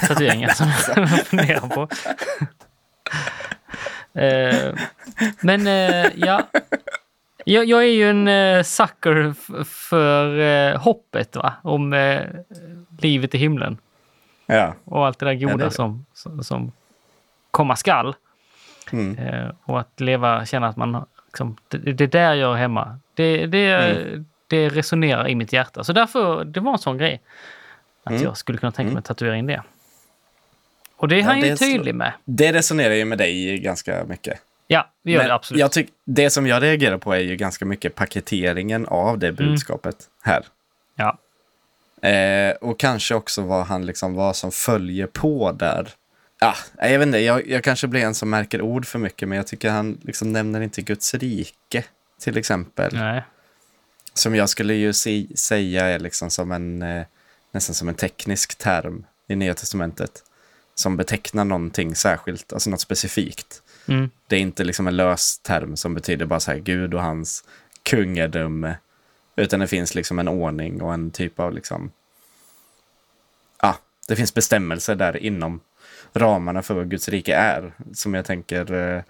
[0.07, 1.87] tatueringar som jag funderar på.
[4.19, 4.75] eh,
[5.41, 6.41] men eh, ja,
[7.45, 11.53] jag, jag är ju en eh, sucker för eh, hoppet va?
[11.63, 12.21] om eh,
[12.99, 13.77] livet i himlen
[14.47, 14.75] Ja.
[14.83, 15.75] och allt det där Ja, goda det är det.
[15.75, 16.71] som, som, som
[17.51, 18.15] komma skall.
[18.91, 19.17] Mm.
[19.65, 22.99] Och att leva, känna att man liksom, det, det är där jag är hemma.
[23.13, 24.25] Det, det, Mm.
[24.47, 25.83] det resonerar i mitt hjärta.
[25.83, 27.21] Så därför, det var en sån grej.
[28.03, 28.23] Att Mm.
[28.23, 29.63] jag skulle kunna tänka mig att tatuera in det.
[30.97, 32.13] Och det är han det ju är tydlig med.
[32.25, 34.39] Det resonerar ju med dig ganska mycket.
[34.67, 35.59] Ja, vi gör Men det absolut.
[35.59, 39.95] Jag tyck, det som jag reagerar på är ju ganska mycket paketeringen av det budskapet
[40.23, 40.43] här.
[40.95, 41.17] Ja.
[42.09, 45.87] Eh, och kanske också vad han liksom, vad som följer på där.
[46.39, 49.35] Ja, jag vet inte, jag, jag kanske blir en som märker ord för mycket, men
[49.35, 51.83] jag tycker han liksom nämner inte Guds rike,
[52.19, 52.93] till exempel.
[52.93, 53.23] Nej.
[54.13, 57.05] Som jag skulle ju se, säga är liksom som en, eh,
[57.51, 60.23] nästan som en teknisk term i Nya Testamentet.
[60.75, 63.61] Som betecknar någonting särskilt, alltså något specifikt.
[63.87, 64.09] Mm.
[64.27, 67.43] Det är inte liksom en lös term som betyder bara så här Gud och hans
[67.83, 68.77] kungadöme.
[69.35, 71.91] Utan det finns liksom en ordning och en typ av liksom...
[73.61, 75.59] Ja, det finns bestämmelser där inom
[76.15, 77.73] ramarna för vad Guds rike är.
[77.93, 79.01] Som jag tänker eh,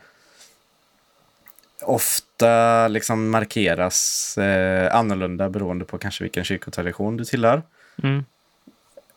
[1.81, 7.61] ofta liksom markeras eh, annorlunda beroende på kanske vilken kyrkotradition du tillhör.
[8.03, 8.25] Mm.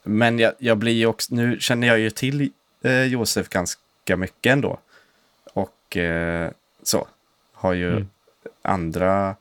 [0.02, 2.50] Men jag, jag blir ju också, nu känner jag ju till
[2.82, 4.78] eh, Josef ganska mycket ändå.
[5.54, 6.50] Och eh,
[6.82, 7.06] så,
[7.52, 8.08] har ju Mm.
[8.62, 9.36] andra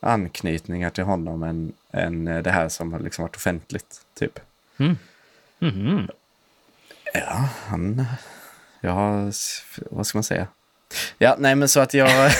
[0.00, 4.40] anknytningar till honom än, än det här som har liksom varit offentligt, typ.
[5.58, 6.08] Mhm.
[7.14, 8.04] Ja, han...
[8.82, 9.32] Har,
[9.94, 10.46] vad ska man säga?
[11.18, 12.10] Ja, nej men så att jag...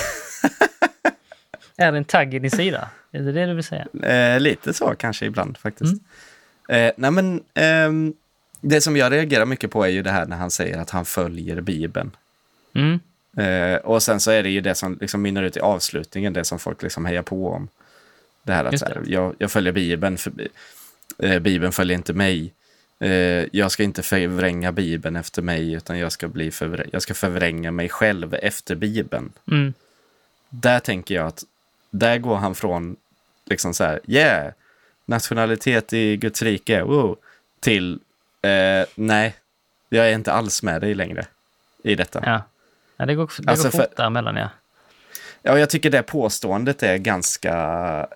[1.76, 2.88] Är det en tagg i din sida?
[3.12, 3.86] Är det det du vill säga?
[4.02, 6.02] Eh, lite så kanske ibland faktiskt.
[6.68, 8.14] Eh, nej men, ehm,
[8.60, 11.04] det som jag reagerar mycket på är ju det här när han säger att han
[11.04, 12.16] följer Bibeln.
[12.74, 13.00] Mm.
[13.36, 16.44] Eh, och sen så är det ju det som liksom mynnar ut i avslutningen, det
[16.44, 17.68] som folk liksom hejar på om.
[18.42, 19.10] Det här att så här, det.
[19.10, 20.32] jag, jag följer Bibeln, för,
[21.18, 22.54] eh, Bibeln följer inte mig.
[23.00, 27.14] Eh, jag ska inte förvränga Bibeln efter mig, utan jag ska, bli förvrä- jag ska
[27.14, 29.32] förvränga mig själv efter Bibeln.
[29.50, 29.74] Mm.
[30.48, 31.44] Där tänker jag att
[31.90, 32.96] där går han från
[33.44, 34.52] liksom så här, yeah,
[35.04, 37.18] nationalitet i Guds rike, wow,
[37.60, 37.98] till
[38.42, 39.34] eh, nej,
[39.88, 41.26] jag är inte alls med dig längre
[41.82, 42.22] i detta.
[42.26, 42.42] Ja.
[42.96, 44.48] ja, det går, det Alltså går för- fort däremellan ja.
[45.42, 47.52] Ja, jag tycker det påståendet är ganska...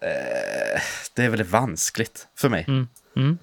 [0.02, 0.80] Eh,
[1.14, 2.64] det är väldigt vanskligt för mig.
[2.68, 2.88] Mm.
[3.16, 3.38] Mm.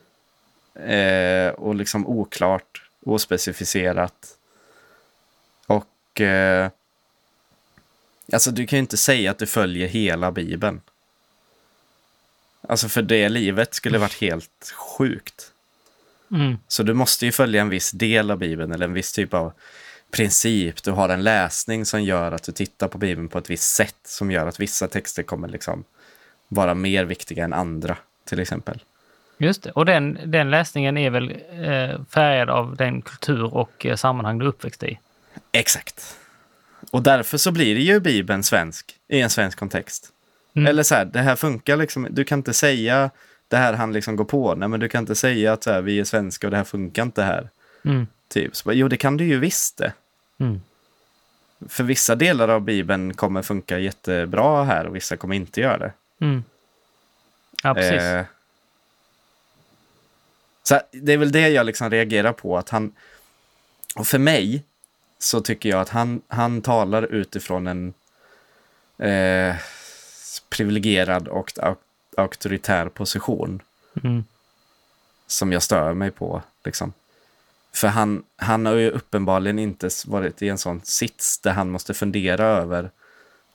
[0.86, 4.38] Eh, och liksom oklart, ospecificerat.
[5.66, 6.22] Och...
[6.22, 6.70] Eh,
[8.34, 10.82] alltså, du kan ju inte säga att du följer hela Bibeln.
[12.62, 15.52] Alltså, för det livet skulle varit helt sjukt.
[16.32, 16.58] Mm.
[16.68, 19.54] Så du måste ju följa en viss del av Bibeln eller en viss typ av
[20.12, 20.84] princip.
[20.84, 24.00] Du har en läsning som gör att du tittar på Bibeln på ett visst sätt
[24.04, 25.84] som gör att vissa texter kommer liksom
[26.48, 28.84] vara mer viktiga än andra, till exempel.
[29.42, 29.72] Just det.
[29.72, 34.46] Och den, den läsningen är väl eh, färgad av den kultur och eh, sammanhang du
[34.46, 35.00] är uppväxt i.
[35.52, 36.18] Exakt.
[36.92, 40.10] Och därför så blir det ju Bibeln svensk i en svensk kontext.
[40.54, 40.68] Mm.
[40.68, 42.08] Eller så här, det här funkar liksom.
[42.10, 43.10] Du kan inte säga
[43.48, 44.56] det här han liksom går på.
[44.56, 46.64] Nej, men du kan inte säga att så här, vi är svenska och det här
[46.64, 47.50] funkar inte här.
[47.86, 48.08] Mm.
[48.28, 48.56] Typ.
[48.56, 49.94] Så, jo, det kan du ju visst det.
[50.38, 50.62] Mm.
[51.68, 55.94] För vissa delar av Bibeln kommer funka jättebra här och vissa kommer inte göra det.
[56.22, 56.44] Mm.
[57.64, 58.02] Ja, precis.
[58.02, 58.26] Eh,
[60.70, 62.58] så det är väl det jag liksom reagerar på.
[62.58, 62.92] Att han,
[63.96, 64.64] och för mig
[65.20, 67.94] så tycker jag att han, han talar utifrån en
[68.98, 69.56] eh,
[70.50, 71.78] privilegierad och auk-
[72.18, 73.62] auktoritär position
[74.04, 74.24] Mm.
[75.28, 76.42] som jag stör mig på.
[76.64, 76.94] Liksom.
[77.74, 81.94] För han, han har ju uppenbarligen inte varit i en sån sits där han måste
[81.94, 82.92] fundera över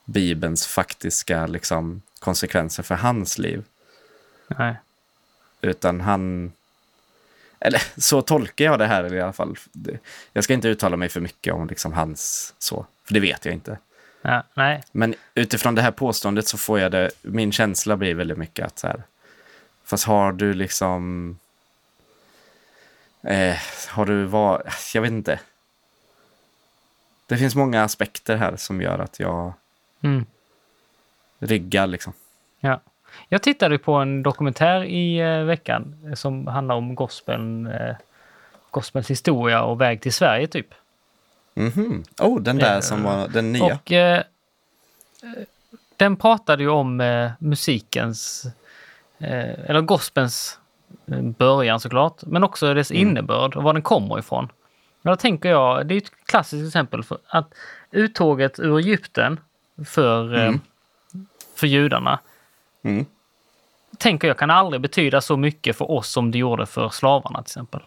[0.04, 3.64] Bibelns faktiska liksom, konsekvenser för hans liv.
[4.48, 4.74] Nej.
[5.60, 6.52] Utan han...
[7.64, 9.56] Eller så tolkar jag det här i alla fall.
[10.32, 13.54] Jag ska inte uttala mig för mycket om liksom hans så, för det vet jag
[13.54, 13.78] inte.
[14.22, 14.82] Ja, nej.
[14.92, 18.78] Men utifrån det här påståendet så får jag det, min känsla blir väldigt mycket att
[18.78, 19.02] så här,
[19.84, 21.38] fast har du liksom,
[23.22, 23.56] eh,
[23.88, 24.62] har du var,
[24.94, 25.40] jag vet inte.
[27.26, 29.52] Det finns många aspekter här som gör att jag
[30.02, 30.26] Mm.
[31.38, 32.12] ryggar liksom.
[32.60, 32.80] Ja.
[33.28, 37.96] Jag tittade på en dokumentär i eh, veckan eh, som handlar om gospeln, eh,
[38.70, 40.74] gospelns historia och väg till Sverige typ.
[41.54, 42.04] Mhm.
[42.20, 43.64] Oh, den där Eh, som var den nya.
[43.64, 44.22] Och eh,
[45.96, 48.46] den pratade ju om eh, musikens,
[49.18, 50.58] eh, eller gospelns
[51.06, 54.48] eh, början såklart, men också dess innebörd och var den kommer ifrån.
[55.02, 57.54] Men då tänker jag, det är ett klassiskt exempel för att
[57.90, 59.40] uttåget ur Egypten
[59.86, 60.52] för, eh,
[61.56, 62.18] för judarna
[62.84, 63.06] Mm.
[63.98, 67.50] tänker jag kan aldrig betyda så mycket för oss som det gjorde för slavarna till
[67.50, 67.80] exempel.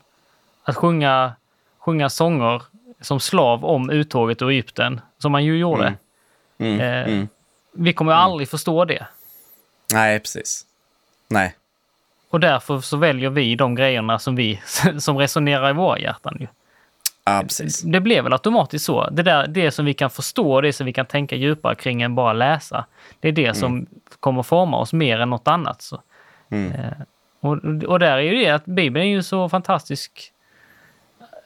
[0.64, 1.34] Att sjunga,
[1.80, 2.62] sjunga sånger
[3.02, 5.94] som slav om uttåget ur Egypten, som man ju gjorde.
[6.58, 6.80] Mm.
[6.82, 7.28] Eh, Mm.
[7.80, 9.08] Vi kommer ju aldrig förstå det.
[9.94, 10.66] Nej, precis.
[11.28, 11.56] Nej.
[12.30, 14.62] Och därför så väljer vi de grejerna som vi
[15.00, 16.38] som resonerar i våra hjärtan.
[16.40, 16.48] Ju.
[17.42, 17.82] Precis.
[17.82, 19.10] Det blev väl automatiskt så.
[19.10, 22.16] Det, där, det som vi kan förstå, det som vi kan tänka djupare kring än
[22.16, 22.86] bara läsa.
[23.20, 23.86] Det är det som
[24.20, 25.82] kommer forma oss mer än något annat.
[25.82, 26.02] Så.
[26.50, 26.72] Mm.
[26.72, 26.92] Eh,
[27.40, 30.32] och, och där är ju det att Bibeln är ju så fantastisk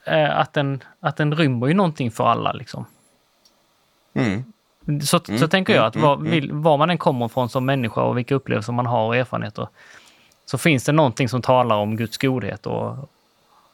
[0.04, 2.52] eh, att, den, att den rymmer ju någonting för alla.
[2.52, 2.84] Liksom.
[4.14, 4.44] Mm.
[5.02, 8.18] Så, så tänker jag att var, vill, var man än kommer ifrån som människa och
[8.18, 9.68] vilka upplevelser man har och erfarenheter
[10.44, 13.10] så finns det någonting som talar om Guds godhet och,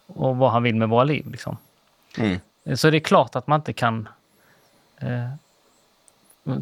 [0.07, 1.31] och vad han vill med våra liv.
[1.31, 1.57] Liksom.
[2.17, 2.39] Mm.
[2.77, 4.09] Så det är klart att man inte kan
[4.97, 5.31] eh,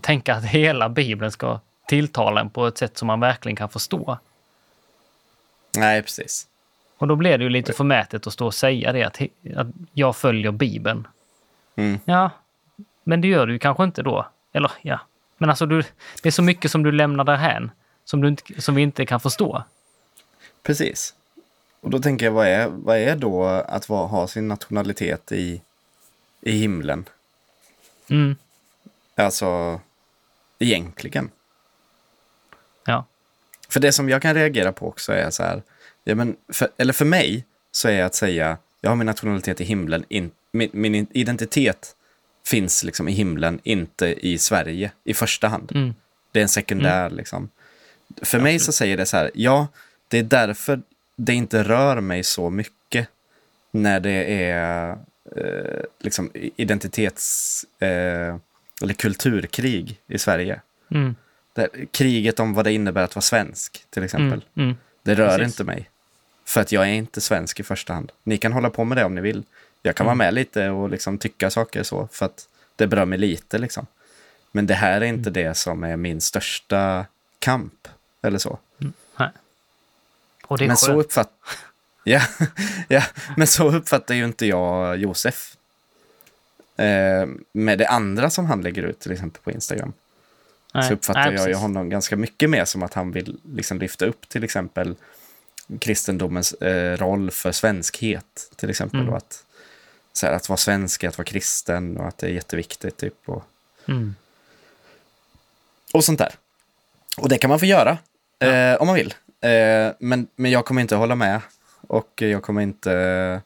[0.01, 4.19] tänka att hela Bibeln ska tilltala en på ett sätt som man verkligen kan förstå.
[5.77, 6.47] Nej, precis.
[6.99, 9.21] Och då blir det ju lite förmätet att stå och säga det, att,
[9.57, 11.09] att jag följer Bibeln.
[11.77, 11.99] Mm.
[12.05, 12.31] Ja,
[13.05, 14.27] men det gör du ju kanske inte då.
[14.53, 15.01] Eller ja,
[15.39, 15.83] men alltså du,
[16.23, 17.71] det är så mycket som du lämnar därhän
[18.05, 19.65] som, du inte, som vi inte kan förstå.
[20.63, 21.15] Precis.
[21.87, 25.61] Och då tänker jag, vad är, vad är då att vara, ha sin nationalitet i,
[26.41, 27.09] i himlen?
[28.09, 28.37] Mm,
[29.15, 29.81] Alltså,
[30.59, 31.31] egentligen.
[32.85, 33.05] ja.
[33.69, 35.63] För det som jag kan reagera på också är så här,
[36.05, 39.65] ja, men för, eller för mig så är att säga, jag har min nationalitet i
[39.65, 41.97] himlen, in, min, min identitet
[42.47, 45.73] finns liksom i himlen, inte i Sverige i första hand.
[45.75, 45.95] Mm.
[46.33, 47.49] Det är en sekundär liksom.
[48.23, 49.69] För mig så säger det så här, ja,
[50.09, 50.81] det är därför
[51.17, 53.09] det inte rör mig så mycket
[53.71, 54.91] när det är
[55.37, 58.37] eh, liksom identitets eh,
[58.83, 60.61] eller kulturkrig i Sverige.
[60.91, 61.15] Mm,
[61.53, 64.45] Det, kriget om vad det innebär att vara svensk, till exempel.
[64.55, 64.77] mm, mm.
[65.03, 65.47] Det rör Precis.
[65.47, 65.91] inte mig.
[66.45, 68.13] För att jag är inte svensk i första hand.
[68.23, 69.43] Ni kan hålla på med det om ni vill.
[69.83, 70.19] Jag kan Mm.
[70.19, 73.59] vara med lite och liksom tycka saker så, för att det berör mig lite.
[73.59, 73.87] Liksom.
[74.53, 75.15] Men det här är Mm.
[75.19, 77.07] inte det som är min största
[77.39, 77.89] kamp.
[78.23, 78.59] Eller så.
[80.47, 81.33] Och det är Men så, uppfatt...
[82.05, 82.21] ja,
[82.89, 83.03] ja,
[83.37, 85.57] men så uppfattar ju inte jag Josef.
[86.77, 89.93] Eh, med det andra som han lägger ut, till exempel på Instagram.
[90.75, 93.79] Nej, så uppfattar nej, jag ju honom ganska mycket mer som att han vill liksom
[93.79, 94.97] lyfta upp till exempel
[95.81, 98.51] kristendomens eh, roll för svenskhet.
[98.57, 99.01] Till exempel.
[99.01, 99.13] Mm.
[99.13, 99.45] Och att,
[100.13, 102.97] så här, att vara svensk är att vara kristen och att det är jätteviktigt.
[102.97, 103.45] Typ, och,
[103.89, 104.15] Mm.
[105.93, 106.35] och sånt där.
[107.17, 107.99] Och det kan man få göra
[108.39, 109.15] eh, om man vill.
[109.41, 111.41] Eh, men, men jag kommer inte hålla med.
[111.81, 113.41] Och jag kommer inte...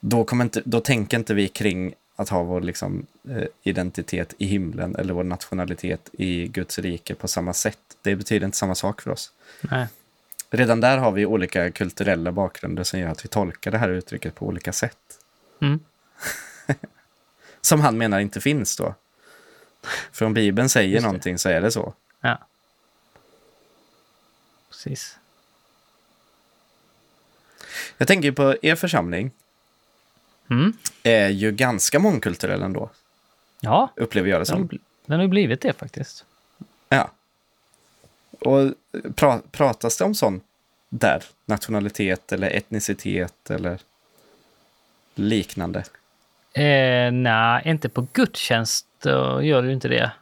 [0.00, 4.46] Då, kommer inte, då tänker inte vi kring att ha vår liksom, eh, identitet i
[4.46, 7.78] himlen eller vår nationalitet i Guds rike på samma sätt.
[8.02, 9.32] Det betyder inte samma sak för oss.
[9.60, 9.86] Nej.
[10.50, 14.34] Redan där har vi olika kulturella bakgrunder som gör att vi tolkar det här uttrycket
[14.34, 14.98] på olika sätt.
[15.60, 15.80] Mm.
[17.60, 18.94] Som han menar inte finns då.
[20.12, 21.94] För om Bibeln säger någonting så är det så.
[22.20, 22.38] Ja.
[24.84, 25.18] Precis.
[27.98, 29.30] Jag tänker på er församling
[30.50, 30.72] Mm.
[31.02, 32.90] är ju ganska mångkulturell ändå,
[33.60, 34.68] Ja, upplever jag det som.
[35.06, 36.24] den har ju blivit det faktiskt.
[36.88, 37.10] Ja.
[38.40, 38.72] Och
[39.14, 40.44] pra, pratas det om sånt
[40.88, 41.24] där?
[41.46, 43.80] Nationalitet eller etnicitet eller
[45.14, 45.84] liknande?
[46.52, 48.86] Eh, nej, inte på gudstjänst
[49.42, 50.12] gör ju inte det.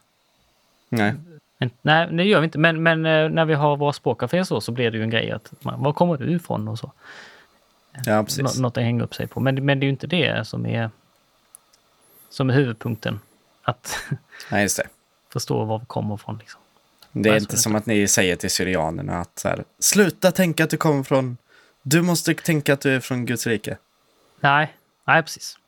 [0.88, 1.14] Nej.
[1.58, 2.58] Men, nej, det gör vi inte.
[2.58, 5.30] Men, men eh, när vi har våra språkcafé så, så blir det ju en grej
[5.30, 6.92] att man, var kommer du ifrån och så.
[8.04, 8.56] Ja, precis.
[8.56, 9.40] Nå, något att hänga upp sig på.
[9.40, 10.90] Men, men det är ju inte det som är,
[12.30, 13.20] som är huvudpunkten.
[13.62, 13.98] Att
[14.50, 14.68] Nej,
[15.32, 16.38] förstå var vi kommer ifrån.
[16.38, 16.60] Liksom.
[17.12, 20.76] Det är inte som att ni säger till syrianerna att här, sluta tänka att du
[20.76, 21.36] kommer från...
[21.82, 23.76] Du måste tänka att du är från Guds rike.
[24.40, 25.58] Nej, nej precis.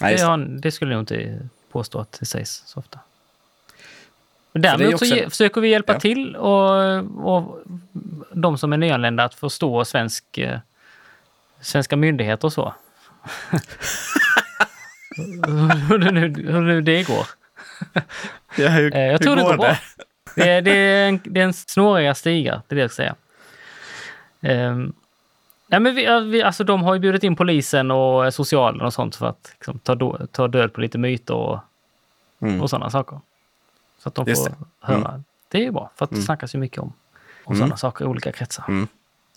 [0.00, 0.58] Nej, det, det.
[0.58, 2.98] det skulle jag inte påstå att det sägs så ofta.
[2.98, 6.00] Men det är ju Däremot så också- ge, försöker vi hjälpa Ja.
[6.00, 6.96] till och,
[7.34, 7.58] och
[8.32, 10.58] de som är nyanlända att förstå svensk, eh,
[11.60, 12.74] svenska myndigheter och så.
[15.88, 16.20] hur, nu,
[16.52, 17.26] hur nu det går.
[18.56, 19.76] Ja, hur, Eh, jag tror det går bra.
[20.36, 23.14] Det är, det, är en, det är en snåriga stigar, det det jag säga.
[24.40, 24.92] Um,
[25.68, 29.16] nej men vi, vi, alltså de har ju bjudit in polisen och socialen och sånt
[29.16, 31.58] för att liksom, ta, då, ta död på lite myter och,
[32.42, 32.62] Mm.
[32.62, 33.20] och sådana saker.
[33.98, 34.56] Så att de Just får det.
[34.80, 35.22] höra.
[35.48, 36.92] Det är ju bra, för att det snackas ju mycket om,
[37.44, 37.58] om Mm.
[37.58, 38.64] sådana saker i olika kretsar.
[38.68, 38.88] Mm.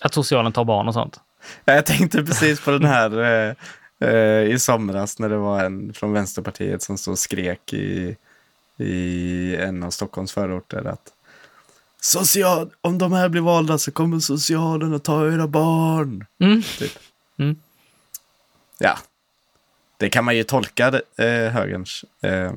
[0.02, 1.20] Att socialen tar barn och sånt.
[1.66, 3.56] Ja, Jag tänkte precis på den här eh,
[4.10, 8.18] eh, i somras när det var en från Vänsterpartiet som stod och skrek i,
[8.78, 11.14] i en av Stockholms förorter att
[12.04, 16.26] Social, om de här blir valda så kommer socialen att ta era barn.
[16.40, 16.62] Mm.
[16.64, 16.92] Typ.
[17.38, 17.56] Mm.
[18.78, 18.98] Ja,
[19.98, 22.52] det kan man ju tolka eh, högerns eh,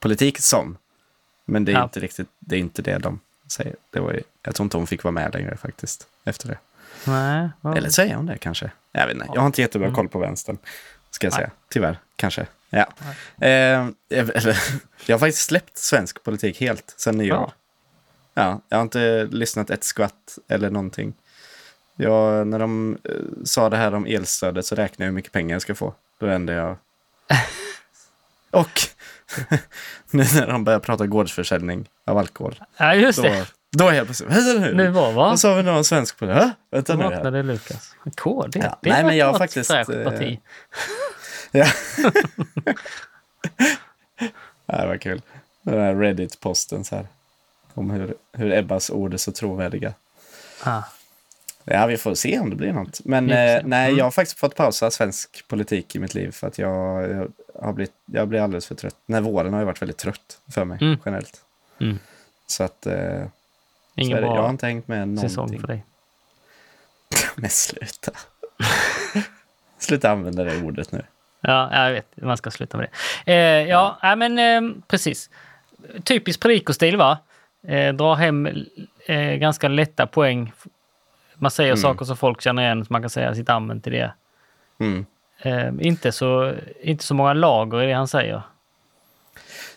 [0.00, 0.76] politik som.
[1.44, 1.82] Men det är Ja.
[1.82, 3.76] inte riktigt, det är inte det de säger.
[3.90, 6.58] Det var ju, jag tror inte hon fick vara med längre faktiskt, efter det.
[7.06, 8.70] Nej, vad- Eller säger hon det kanske?
[8.92, 9.26] Jag vet inte.
[9.34, 10.58] Jag har inte jättebra koll på vänstern.
[11.10, 11.40] Ska jag Mm.
[11.42, 11.48] Nej.
[11.50, 11.58] säga.
[11.68, 11.98] Tyvärr.
[12.16, 12.46] Kanske.
[12.70, 12.86] Ja.
[13.46, 14.58] Eh, eller,
[15.06, 17.36] jag har faktiskt släppt svensk politik helt sedan nyår.
[17.36, 17.52] Bra.
[18.34, 21.14] Ja, jag har inte lyssnat ett skvatt eller någonting.
[21.96, 23.10] Jag, när de eh,
[23.44, 25.94] sa det här om elstödet så räknade jag hur mycket pengar jag ska få.
[26.18, 26.76] Då vände jag.
[28.50, 28.80] Och
[30.10, 32.60] nu när de börjar prata gårdsförsäljning av alkohol.
[32.76, 33.46] Ja, just Då, det.
[33.76, 34.74] då är jag plötsligt, vänta nu.
[34.74, 35.28] Nu var va?
[35.28, 36.42] Vad sa vi nu om svensk politik?
[36.42, 36.50] Hä?
[36.70, 37.14] Vänta Då nu.
[37.14, 37.42] här.
[37.42, 37.94] Lukas.
[38.16, 40.40] KD, Ja, det nej, men jag har faktiskt, fräscht eh, parti.
[44.66, 45.22] Ja, det var kul.
[45.62, 47.06] Den här Reddit-posten så här.
[47.74, 49.94] Om hur, hur Ebbas ord är så trovärdiga.
[50.62, 50.82] Ah.
[51.64, 53.00] Ja, vi får se om det blir något.
[53.04, 53.96] Men eh, nej, Mm.
[53.98, 57.28] jag har faktiskt fått pausa svensk politik i mitt liv för att jag, jag
[57.62, 58.96] har blivit, jag blir alldeles för trött.
[59.06, 60.98] Den här våren har ju varit väldigt trött för mig Mm.
[61.04, 61.40] generellt.
[61.80, 61.98] Mm.
[62.46, 65.60] Så att eh, så Ingen är det, jag har inte hängt med säsong någonting.
[65.60, 65.84] för dig.
[67.36, 68.12] Men sluta.
[69.78, 71.02] sluta använda det ordet nu.
[71.40, 72.06] Ja, jag vet.
[72.16, 72.88] Man ska sluta med
[73.26, 73.32] det.
[73.32, 75.30] Eh, ja, nej, men eh, precis.
[76.04, 77.18] Typisk predikostil, va?
[77.68, 78.48] Eh, dra hem
[79.06, 80.52] eh, ganska lätta poäng.
[81.42, 81.82] Man säger Mm.
[81.82, 84.12] saker som folk känner igen, så man kan säga sitt amen till det.
[84.78, 85.06] Mm.
[85.42, 88.42] Eh, inte, så, inte så många lager i det han säger.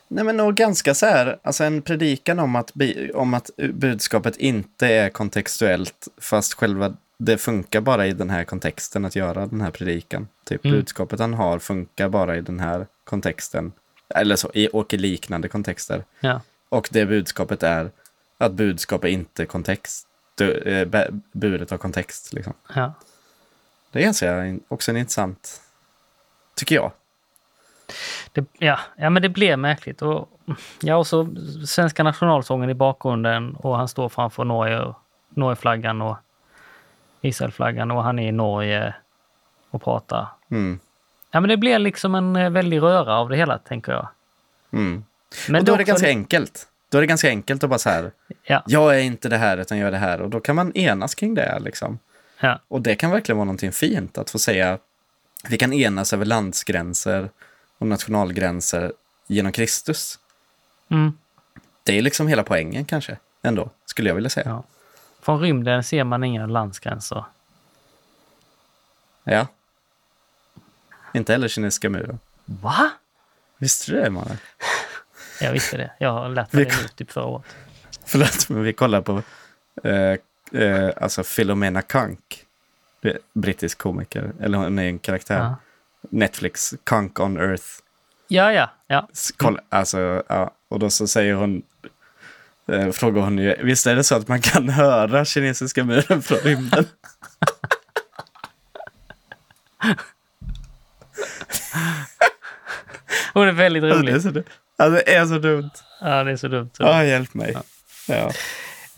[0.07, 4.37] Nej, men och ganska så här, alltså en predikan om att, bi- om att budskapet
[4.37, 9.61] inte är kontextuellt, fast själva det funkar bara i den här kontexten att göra den
[9.61, 10.27] här predikan.
[10.43, 10.77] Typ Mm.
[10.77, 13.71] budskapet han har funkar bara i den här kontexten.
[14.15, 16.03] Eller så, i, och i liknande kontexter.
[16.19, 16.41] Ja.
[16.69, 17.89] Och det budskapet är
[18.37, 20.07] att budskap är inte kontext.
[20.41, 20.87] Eh,
[21.31, 22.53] budet har kontext, liksom.
[22.75, 22.93] Ja.
[23.91, 25.61] Det är in- också en intressant,
[26.55, 26.91] tycker jag.
[28.31, 30.01] Det, ja, ja, men det blev märkligt.
[30.01, 30.29] Och,
[30.81, 31.35] ja, och så
[31.67, 34.93] svenska nationalsången i bakgrunden och han står framför Norge,
[35.29, 36.17] Norgeflaggan och
[37.21, 38.95] Israelflaggan och han är i Norge
[39.69, 40.27] och pratar.
[40.51, 40.79] Mm.
[41.31, 44.07] Ja, men det blir liksom en eh, väldig röra av det hela, tänker jag.
[44.71, 45.03] Mm.
[45.49, 46.67] Men och då är det ganska enkelt.
[46.89, 48.11] Då är det ganska enkelt att bara så här,
[48.43, 50.21] Ja, jag är inte det här utan jag är det här.
[50.21, 51.59] Och då kan man enas kring det.
[51.59, 51.99] Liksom.
[52.39, 54.79] ja, Och det kan verkligen vara någonting fint att få säga,
[55.49, 57.29] vi kan enas över landsgränser
[57.77, 58.93] och nationalgränser
[59.27, 60.19] genom Kristus.
[60.89, 61.17] mm,
[61.83, 64.45] Det är liksom hela poängen kanske, ändå, skulle jag vilja säga.
[64.49, 64.63] ja.
[65.21, 67.23] Från rymden ser man inga landsgränser.
[69.23, 69.47] Ja.
[71.13, 72.19] Inte heller kinesiska muren.
[72.45, 72.89] Va?
[73.57, 74.37] Visste du det, Mannen?
[75.41, 75.91] Jag visste det.
[75.99, 77.55] Jag har lärt mig det nu, typ förra året.
[78.05, 79.21] Förlåt, men vi kollar på
[79.83, 80.17] eh,
[80.61, 81.81] eh, alltså Philomena
[83.01, 85.37] är Brittisk komiker, eller hon är en karaktär.
[85.37, 85.55] Ja,
[86.09, 87.65] Netflix, Kank on Earth.
[88.27, 88.69] ja, ja.
[88.87, 89.09] ja.
[89.37, 90.51] Kolla, alltså, ja.
[90.67, 91.63] Och då så säger hon,
[92.71, 96.37] eh, frågar hon ju, visst är det så att man kan höra kinesiska muren från
[96.37, 96.85] rymden?
[103.33, 104.21] Hon är väldigt rolig.
[104.21, 104.43] dumt.
[104.77, 105.69] Alltså, det är så dumt.
[106.01, 106.69] Ja, det är så dumt.
[106.79, 107.57] Ja, hjälp mig.
[108.07, 108.31] Ja.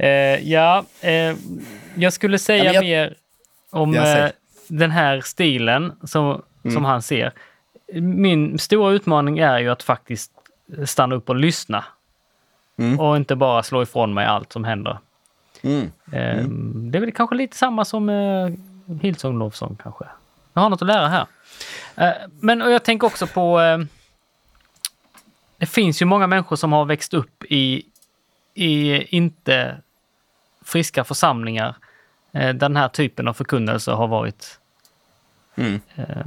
[0.05, 1.35] Eh, ja, eh,
[1.95, 3.15] jag skulle säga Ja, jag- mer
[3.69, 4.29] om eh,
[4.67, 6.73] den här stilen som, Mm.
[6.75, 7.31] som han ser.
[8.01, 10.31] Min stora utmaning är ju att faktiskt
[10.85, 11.85] stanna upp och lyssna.
[12.79, 12.99] Mm.
[12.99, 14.97] Och inte bara slå ifrån mig allt som händer.
[15.61, 15.91] Mm.
[16.11, 16.43] Eh,
[16.91, 18.49] Det är väl kanske lite samma som eh,
[19.01, 20.05] Hillsong Lovesong kanske.
[20.53, 21.25] Jag har något att lära här.
[21.95, 23.59] Eh, men och jag tänker också på...
[25.57, 27.83] Det finns ju många människor som har växt upp i,
[28.53, 29.77] i inte
[30.65, 31.75] friska församlingar
[32.31, 34.59] eh, där den här typen av förkunnelse har varit
[35.55, 35.81] Mm.
[35.95, 36.25] eh,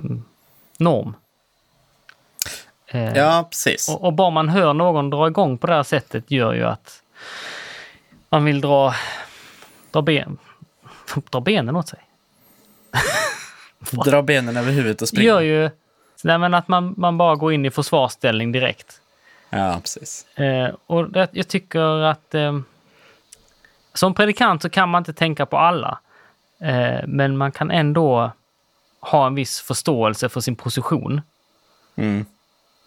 [0.78, 1.14] norm.
[2.86, 3.88] Eh, Ja, precis.
[3.88, 7.02] och, och bara man hör någon dra igång på det här sättet gör ju att
[8.28, 8.94] man vill dra,
[9.90, 10.38] dra, ben,
[11.30, 11.98] dra benen åt sig.
[14.04, 15.24] Dra benen över huvudet och springa.
[15.26, 15.70] gör ju
[16.24, 19.00] nej, men att man, man bara går in i försvarsställning direkt.
[19.50, 20.26] Ja, precis.
[20.38, 22.58] Eh, och jag tycker att eh,
[23.94, 25.98] som predikant så kan man inte tänka på alla.
[26.60, 28.32] Eh, men man kan ändå
[29.00, 31.20] ha en viss förståelse för sin position.
[31.96, 32.26] Mm.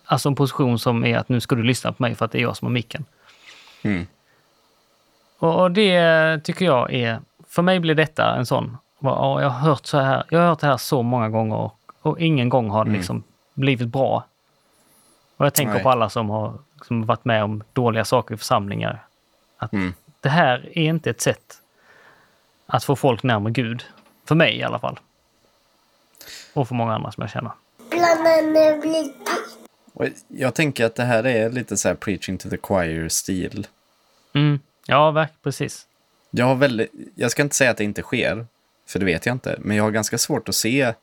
[0.06, 2.38] alltså en position som är att nu ska du lyssna på mig för att det
[2.38, 3.06] är jag som har micken.
[3.82, 4.08] Mm.
[5.40, 9.86] Och, och det tycker jag är, för mig blir detta en sån, jag har hört
[9.86, 12.84] så här, jag har hört det här så många gånger och, och ingen gång har
[12.84, 12.98] det Mm.
[13.00, 14.24] liksom blivit bra.
[15.38, 15.84] Och jag tänker Nej.
[15.84, 19.06] på alla som har som varit med om dåliga saker i församlingar.
[19.58, 19.94] Att Mm.
[20.22, 21.62] det här är inte ett sätt
[22.66, 23.84] att få folk närmare Gud.
[24.26, 25.00] För mig i alla fall.
[26.54, 27.52] Och för många andra som jag känner.
[29.94, 33.68] Och jag tänker att det här är lite så här preaching to the choir-stil.
[34.34, 34.60] Mm.
[34.86, 35.88] Ja, verk, precis.
[36.32, 38.46] Jag har väldigt, jag ska inte säga att det inte sker,
[38.88, 39.56] för det vet jag inte.
[39.60, 40.94] Men jag har ganska svårt att se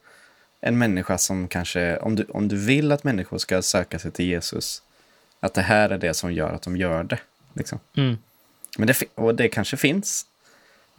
[0.61, 4.25] en människa som kanske, om du, om du vill att människor ska söka sig till
[4.25, 4.83] Jesus,
[5.41, 7.19] att det här är det som gör att de gör det.
[7.55, 7.79] Liksom.
[7.97, 8.19] Mm.
[8.79, 10.27] Men det, och det kanske finns.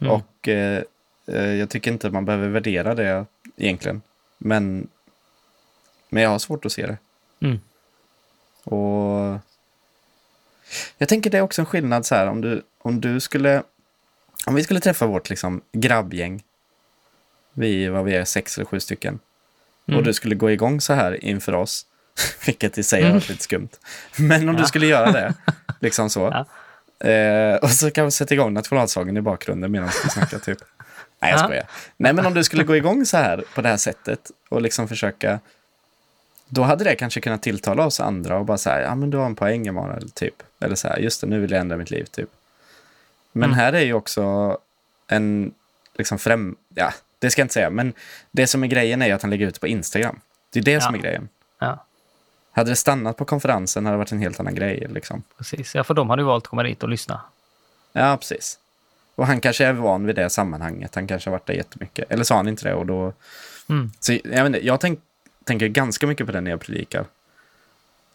[0.00, 0.12] Mm.
[0.12, 0.82] Och eh,
[1.26, 4.02] eh, jag tycker inte att man behöver värdera det egentligen.
[4.38, 4.88] Men,
[6.08, 6.96] men jag har svårt att se det.
[7.40, 7.60] Mm.
[8.64, 9.38] Och
[10.98, 13.62] jag tänker det är också en skillnad så här om du, om du skulle,
[14.46, 16.42] om vi skulle träffa vårt liksom grabbgäng,
[17.52, 19.18] vi, vad vi är, sex eller sju stycken,
[19.88, 19.98] Mm.
[19.98, 21.86] och du skulle gå igång så här inför oss,
[22.46, 23.68] vilket i sig har varit lite skumt,
[24.16, 25.34] men om du skulle göra det,
[25.80, 26.20] liksom så,
[26.98, 27.08] Ja.
[27.10, 30.58] eh, och så kan vi sätta igång nationalsången i bakgrunden medan vi snackar typ.
[31.20, 31.44] Nej, jag Ja.
[31.44, 31.64] skojar.
[31.96, 34.88] Nej, men om du skulle gå igång så här på det här sättet och liksom
[34.88, 35.40] försöka
[36.48, 39.26] då hade det kanske kunnat tilltala oss andra och bara säga, ja men du har
[39.26, 40.42] en poäng Emanuel, typ.
[40.60, 42.28] Eller så här, just det, nu vill jag ändra mitt liv, typ.
[43.32, 43.58] Men Mm.
[43.58, 44.58] här är ju också
[45.08, 45.52] en,
[45.94, 47.92] liksom främ, ja, det ska jag inte säga, men
[48.30, 50.20] det som är grejen är att han lägger ut på Instagram.
[50.52, 50.98] Det är det som Ja.
[50.98, 51.28] är grejen.
[51.58, 51.86] Ja,
[52.52, 55.22] Hade det stannat på konferensen hade det varit en helt annan grej, liksom.
[55.38, 55.74] precis.
[55.74, 57.20] Ja, för de hade ju valt att komma dit och lyssna.
[57.92, 58.58] Ja, precis.
[59.14, 62.10] Och han kanske är van vid det sammanhanget, han kanske har varit där jättemycket.
[62.12, 63.12] Eller sa han inte det och då...
[63.68, 63.90] Mm.
[64.00, 65.00] Så jag, vet inte, jag tänk,
[65.44, 67.04] tänker ganska mycket på det när jag predikar.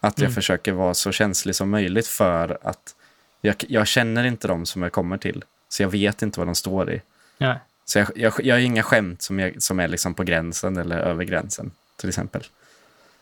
[0.00, 0.34] Att jag Mm.
[0.34, 2.94] försöker vara så känslig som möjligt för att
[3.40, 5.44] jag, jag känner inte dem som jag kommer till.
[5.68, 7.02] Så jag vet inte vad de står i.
[7.38, 7.56] Ja.
[7.88, 10.98] Så jag, jag, jag har inga skämt som, jag, som är liksom på gränsen eller
[10.98, 12.42] över gränsen, till exempel.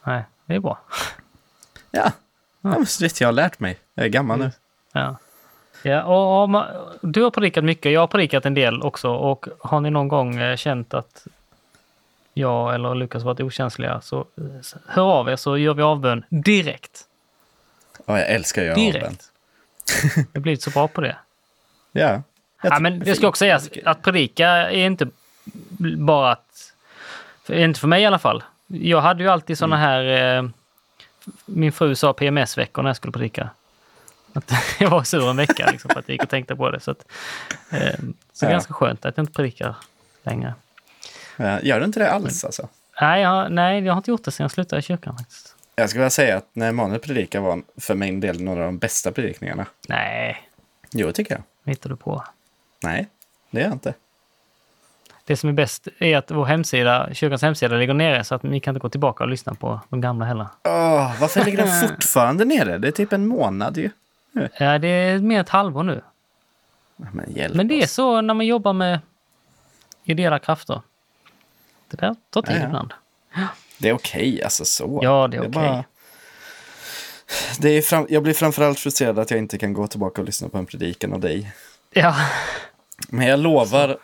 [0.03, 0.81] Nej, det är bra.
[1.91, 2.13] Ja,
[2.61, 3.79] ja vet jag har lärt mig.
[3.95, 4.53] Jag är gammal nu.
[4.93, 5.17] Ja.
[5.83, 6.65] Ja, och, och,
[7.03, 9.11] du har predikat mycket, jag har predikat en del också.
[9.11, 11.27] Och har ni någon gång eh, känt att
[12.35, 17.05] jag eller Lukas varit okänsliga så eh, hör av er så gör vi avbön direkt.
[18.07, 18.93] Ja, jag älskar att göra avbön.
[18.93, 19.31] Direkt.
[20.15, 21.17] Jag har blivit så bra på det.
[21.93, 22.23] Ja.
[22.63, 25.09] Ja, men det ska också sägas att predika är inte
[25.99, 26.73] bara att...
[27.49, 28.45] Inte för mig i alla fall.
[28.67, 30.37] Jag hade ju alltid såna här...
[30.39, 30.49] Eh,
[31.47, 33.51] min fru sa PMS-veckor när jag skulle predika.
[34.33, 36.81] Att jag var sur en vecka liksom, för att jag gick och tänkte på det.
[36.81, 37.05] Så, att,
[37.71, 37.95] eh,
[38.33, 38.51] så Ja.
[38.51, 39.75] ganska skönt att jag inte predikar
[40.23, 40.55] längre.
[41.63, 42.69] Gör du inte det alls alltså?
[43.01, 45.57] Nej jag, nej, jag har inte gjort det sedan jag slutade i kyrkan faktiskt.
[45.77, 48.79] Jag skulle vilja säga att när Emanuel predikar var för min del några av de
[48.79, 49.67] bästa predikningarna.
[49.89, 50.49] Nej,
[50.91, 51.43] Jo, tycker jag.
[51.65, 52.25] vad hittar du på?
[52.83, 53.09] Nej,
[53.51, 53.95] det gör jag inte.
[55.25, 58.61] Det som är bäst är att vår hemsida, kyrkans hemsida ligger nere så att ni
[58.61, 60.47] kan inte gå tillbaka och lyssna på de gamla heller.
[60.65, 62.79] Åh, varför ligger den fortfarande nere?
[62.79, 63.91] Det är typ en månad ju.
[64.59, 66.03] Ja, det är mer ett halvår nu.
[66.97, 69.01] Men hjälp Men det är så när man jobbar med
[70.05, 70.81] ideella krafter.
[71.89, 72.67] Det där tar tid Ja, ja.
[72.67, 72.93] ibland.
[73.79, 75.01] Det är okej, alltså så.
[75.03, 75.51] Ja, det är okej.
[75.51, 75.85] bara-
[77.59, 78.07] Det är fram...
[78.11, 81.13] Jag blir framförallt frustrerad att jag inte kan gå tillbaka och lyssna på en predikan
[81.13, 81.53] av dig.
[81.91, 82.17] Ja.
[83.09, 83.99] Men jag lovar,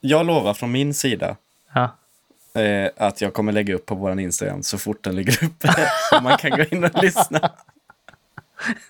[0.00, 1.36] jag lovar från min sida
[1.72, 1.96] ja.
[2.60, 5.68] eh, att jag kommer lägga upp på vår Instagram så fort den ligger uppe.
[6.16, 7.50] och man kan gå in och lyssna.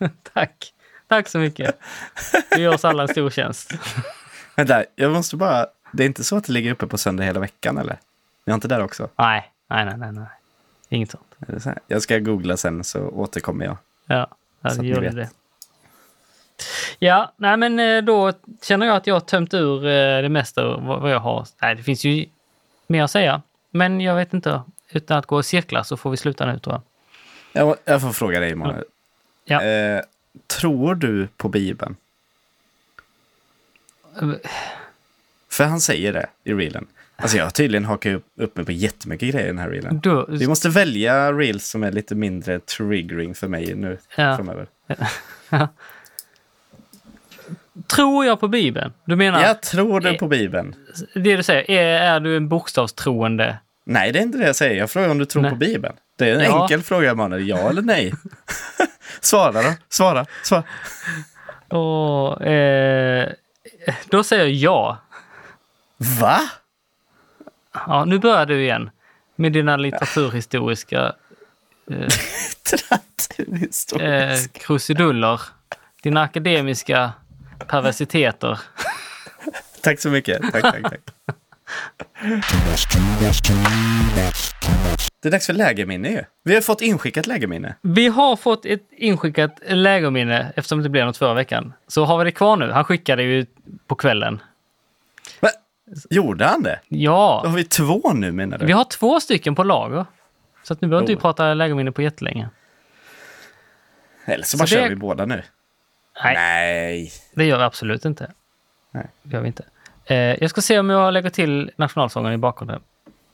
[0.33, 0.73] Tack.
[1.09, 1.79] Tack så mycket.
[2.51, 3.73] Du gör oss alla en stor tjänst.
[4.57, 5.67] Vänta, jag måste bara...
[5.93, 7.99] Det är inte så att det ligger uppe på söndag hela veckan, eller?
[8.45, 9.09] Ni har inte där också?
[9.17, 10.13] Nej, nej, nej, nej.
[10.13, 10.27] nej.
[10.89, 11.63] Inget sånt.
[11.63, 11.75] Så?
[11.87, 13.77] Jag ska googla sen så återkommer jag.
[14.07, 14.29] Ja,
[14.61, 15.31] ja Så gör det.
[16.99, 18.33] Ja, nej men eh, då
[18.63, 21.47] känner jag att jag har tömt ur eh, det mesta vad jag har.
[21.63, 22.27] Nej, det finns ju
[22.87, 23.43] mer att säga.
[23.71, 24.63] Men jag vet inte.
[24.93, 26.83] Utan att gå i cirklar så får vi sluta nu tror jag.
[27.63, 28.85] Jag, jag får fråga dig, Emanuel.
[29.45, 29.63] Ja.
[29.63, 30.01] Eh,
[30.47, 31.97] tror du på Bibeln?
[35.51, 36.87] För han säger det i reelen.
[37.17, 40.01] Alltså jag har tydligen hakat upp, upp mig på jättemycket grejer i den här reelen.
[40.01, 44.37] Du, Vi måste välja reels som är lite mindre triggering för mig nu Ja.
[44.37, 44.67] framöver.
[47.87, 48.93] Tror jag på Bibeln?
[49.05, 50.75] Du menar, Jag tror du på Bibeln.
[51.15, 53.57] det du säger, är, är du en bokstavstroende?
[53.85, 54.77] Nej, det är inte det jag säger.
[54.79, 55.51] Jag frågar om du tror Nej.
[55.51, 55.95] på Bibeln.
[56.19, 56.63] Det är en Ja.
[56.63, 57.49] enkel fråga, Emanuel.
[57.49, 58.13] Ja eller nej?
[59.21, 59.69] Svara då.
[59.89, 60.27] Svara.
[60.43, 60.63] Svara.
[61.69, 63.29] Och, eh,
[64.11, 64.99] då säger jag ja.
[66.21, 66.41] Va?
[67.87, 68.05] ja.
[68.05, 68.91] Nu börjar du igen
[69.37, 71.13] med dina litteraturhistoriska...
[71.91, 72.09] Eh,
[74.01, 75.41] eh, krusiduller.
[76.03, 77.13] Dina akademiska
[77.69, 78.61] perversiteter.
[79.83, 80.43] Tack så mycket.
[80.53, 81.01] Tack, tack, tack.
[85.23, 86.23] Det är dags för lägerminne ju.
[86.45, 87.75] Vi har fått inskickat lägerminne.
[87.83, 91.73] Vi har fått ett inskickat lägerminne eftersom det blev något förra veckan.
[91.89, 92.71] Så har vi det kvar nu.
[92.71, 93.47] Han skickade ju
[93.87, 94.41] på kvällen.
[95.41, 95.49] Va?
[96.11, 96.81] Gjorde han det?
[96.89, 98.67] Då Ja, har vi två nu menar du?
[98.67, 100.07] vi har två stycken på lager.
[100.63, 101.21] Så att nu behöver inte vi Oh.
[101.21, 102.49] prata lägerminne på jättelänge.
[104.25, 105.43] Eller så, Så bara det- kör vi båda nu.
[106.25, 107.13] Nej, Nej.
[107.35, 108.33] det gör vi absolut inte.
[108.91, 109.07] Nej.
[109.23, 109.65] Det gör vi inte.
[110.05, 112.83] Eh, jag ska se om jag lägger till nationalsången i bakgrunden.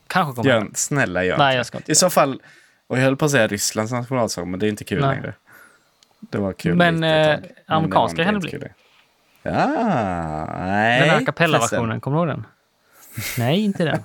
[0.07, 0.77] Kanske kommer jag.
[0.79, 2.43] Snälla gör Nej, jag ska inte I så fall,
[2.87, 5.17] och jag höll på att säga Rysslands nationalsång, men det är inte kul Nej.
[5.17, 5.35] längre.
[6.21, 8.51] Det var kul Men, eh, amerikanska kan det bli.
[8.51, 8.69] kul.
[9.43, 9.67] Ja,
[10.65, 11.01] nej.
[11.01, 12.47] Den här cappella-versionen, kommer du ihåg den?
[13.39, 14.05] Nej, inte den.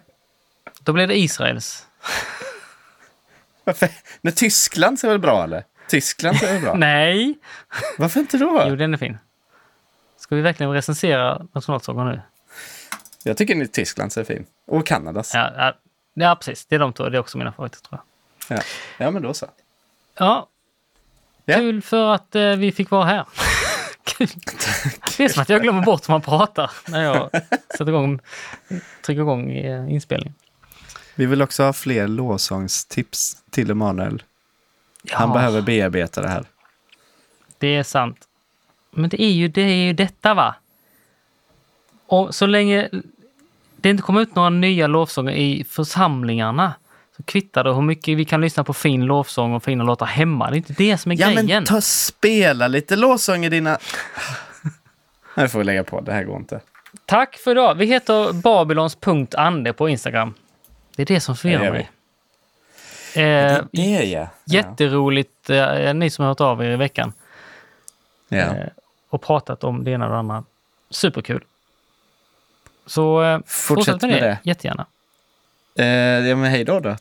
[0.80, 1.86] Då blir det Israels.
[3.64, 3.88] Varför?
[4.20, 5.64] Nej, Tyskland är väl bra eller?
[5.88, 6.74] Tyskland är bra?
[6.76, 7.38] Nej!
[7.98, 8.64] Varför inte då?
[8.68, 9.18] Jo, den är fin.
[10.16, 12.20] Ska vi verkligen recensera nationalsången nu?
[13.24, 14.46] Jag tycker ni Tyskland är fin.
[14.66, 15.34] Och Kanadas.
[15.34, 15.52] Ja.
[15.56, 15.74] Ja, ja,
[16.14, 16.66] ja, precis.
[16.66, 17.08] Det är de två.
[17.08, 18.00] Det är också mina favoriter, tror
[18.48, 18.62] jag.
[18.98, 19.10] Ja.
[19.10, 19.46] men då så.
[20.18, 20.48] Ja.
[21.44, 21.56] Ja.
[21.56, 23.24] Kul för att eh, vi fick vara här.
[24.04, 24.28] Kul.
[25.16, 27.30] Det är som att jag glömmer bort hur man pratar när jag
[27.70, 28.20] sätter igång,
[29.02, 30.34] trycker igång eh, inspelningen.
[31.14, 34.22] Vi vill också ha fler lovsångstips till Emanuel.
[35.12, 35.34] Han Ja.
[35.34, 36.44] behöver bearbeta det här.
[37.58, 38.18] Det är sant.
[38.90, 40.54] Men det är ju, det är ju detta va?
[42.06, 42.88] Och så länge
[43.76, 46.72] det inte kommer ut några nya lovsånger i församlingarna
[47.16, 50.50] så kvittar det hur mycket vi kan lyssna på fin lovsång och fina låtar hemma.
[50.50, 51.46] Det är inte det som är Ja, grejen.
[51.46, 53.78] men ta spela lite lovsång i dina...
[55.36, 56.60] Nu får vi lägga på, det här går inte.
[57.06, 57.74] Tack för idag.
[57.74, 60.34] Vi heter babylons.ande på Instagram.
[60.96, 61.90] Det är det som förvirrar mig.
[63.16, 64.28] Det Eh, är det ja.
[64.44, 67.12] jätteroligt, eh, ni som har hört av er i veckan
[68.28, 68.38] ja.
[68.38, 68.66] eh,
[69.08, 70.44] och pratat om det ena och det andra.
[70.90, 71.44] Superkul.
[72.86, 74.38] Så eh, fortsätt med det, med det.
[74.42, 74.86] jättegärna.
[75.78, 75.86] Eh,
[76.28, 76.96] ja, men hej då då.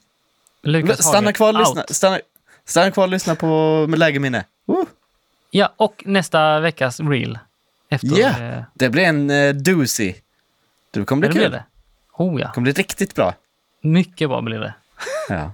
[0.61, 1.83] Lukas Stanna kvar och lyssna.
[1.89, 2.19] Stanna,
[2.65, 4.45] stanna kvar och lyssna på med lägerminne.
[4.69, 4.83] Uh,
[5.51, 7.39] Ja, och nästa veckas reel.
[8.01, 10.13] Ja, eh, det blir en uh, doozy.
[10.91, 11.51] Det kommer det bli blir kul.
[11.51, 11.63] det.
[12.13, 13.33] Oh ja, Det kommer bli riktigt bra.
[13.81, 14.73] mycket bra blir det.
[15.29, 15.51] Ja.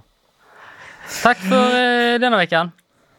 [1.22, 2.70] Tack för eh, denna veckan.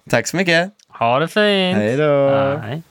[0.10, 0.72] Tack så mycket.
[0.88, 1.78] Ha det fint.
[1.78, 2.60] Hej då.
[2.64, 2.82] Nej.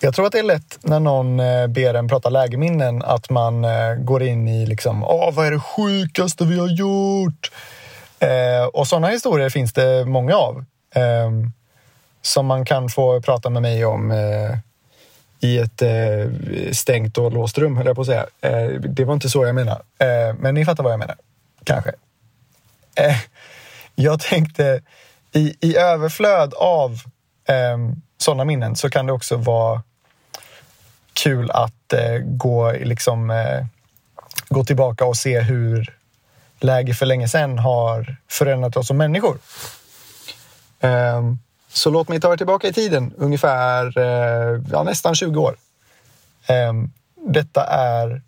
[0.00, 3.64] Jag tror att det är lätt när någon eh, ber en prata lägerminnen att man
[3.64, 7.50] eh, går in i liksom, Åh, vad är det sjukaste vi har gjort?
[8.18, 10.64] Eh, och sådana historier finns det många av.
[10.94, 11.30] Eh,
[12.22, 14.58] som man kan få prata med mig om eh,
[15.40, 16.28] i ett eh,
[16.72, 18.26] stängt och låst rum, höll jag på att säga.
[18.40, 19.82] Eh, det var inte så jag menar.
[19.98, 21.16] Eh, men ni fattar vad jag menar.
[21.64, 21.92] Kanske.
[22.94, 23.16] Eh,
[23.94, 24.82] jag tänkte
[25.32, 26.92] i, i överflöd av
[27.48, 27.78] eh,
[28.18, 29.82] sådana minnen så kan det också vara
[31.12, 33.66] kul att eh, gå, liksom, eh,
[34.48, 35.96] gå tillbaka och se hur
[36.60, 39.38] läge för länge sedan har förändrat oss som människor.
[40.80, 41.38] Ehm,
[41.68, 45.56] så låt mig ta er tillbaka i tiden, ungefär eh, ja, nästan 20 år.
[46.46, 48.22] Ehm, detta är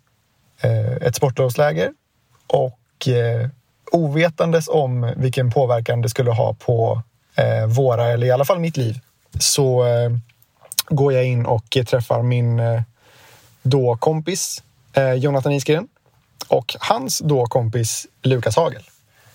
[0.61, 1.93] eh, ett sportlovsläger
[2.47, 3.49] och eh,
[3.91, 7.01] ovetandes om vilken påverkan det skulle ha på
[7.35, 8.99] eh, våra, eller i alla fall mitt liv,
[9.39, 10.11] så eh,
[10.89, 12.81] går jag in och träffar min eh,
[13.61, 14.63] då kompis
[14.93, 15.87] eh, Jonathan Isgren
[16.47, 18.83] och hans då kompis Lukas Hagel.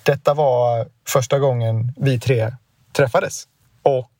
[0.02, 2.52] Detta var första gången vi tre
[2.92, 3.48] träffades.
[3.82, 4.10] Och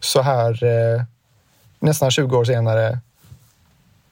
[0.00, 1.02] så här eh,
[1.78, 2.98] nästan 20 år senare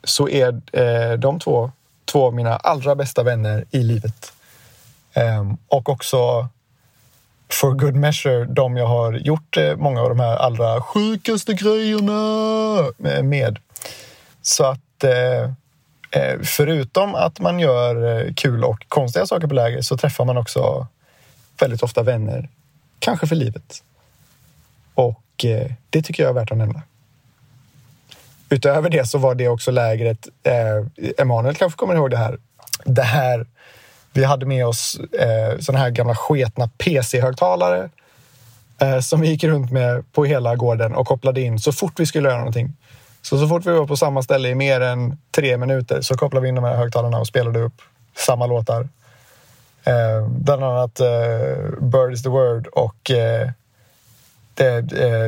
[0.04, 1.70] så är eh, de två
[2.08, 4.32] två av mina allra bästa vänner i livet.
[5.14, 6.48] Ehm, och också
[7.50, 12.78] for good measure de jag har gjort eh, många av de här allra sjukaste grejerna
[13.04, 13.58] eh, med-
[14.42, 15.42] Så att eh,
[16.22, 20.86] eh, förutom att man gör kul och konstiga saker på läger så träffar man också
[21.60, 22.48] väldigt ofta vänner,
[22.98, 23.82] kanske för livet.
[24.94, 26.82] Och eh, det tycker jag är värt att nämna.
[28.50, 32.38] Utöver det så var det också lägret, eh, Emanuel kanske kommer ihåg det här,
[32.84, 33.46] det här
[34.12, 37.90] vi hade med oss eh, såna här gamla sketna PC-högtalare
[38.78, 42.06] eh, som vi gick runt med på hela gården och kopplade in så fort vi
[42.06, 42.72] skulle göra någonting.
[43.22, 46.42] Så så fort vi var på samma ställe i mer än tre minuter så kopplade
[46.42, 47.82] vi in de här högtalarna och spelade upp
[48.16, 48.88] samma låtar.
[49.84, 51.06] Eh, bland annat eh,
[51.80, 53.50] Bird is the word och eh,
[54.54, 55.24] det, eh,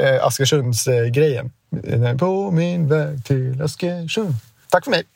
[0.00, 1.52] eh, eh Askersunds-grejen.
[1.86, 4.34] Eh, på min väg till Askersund.
[4.70, 5.13] Tack för mig!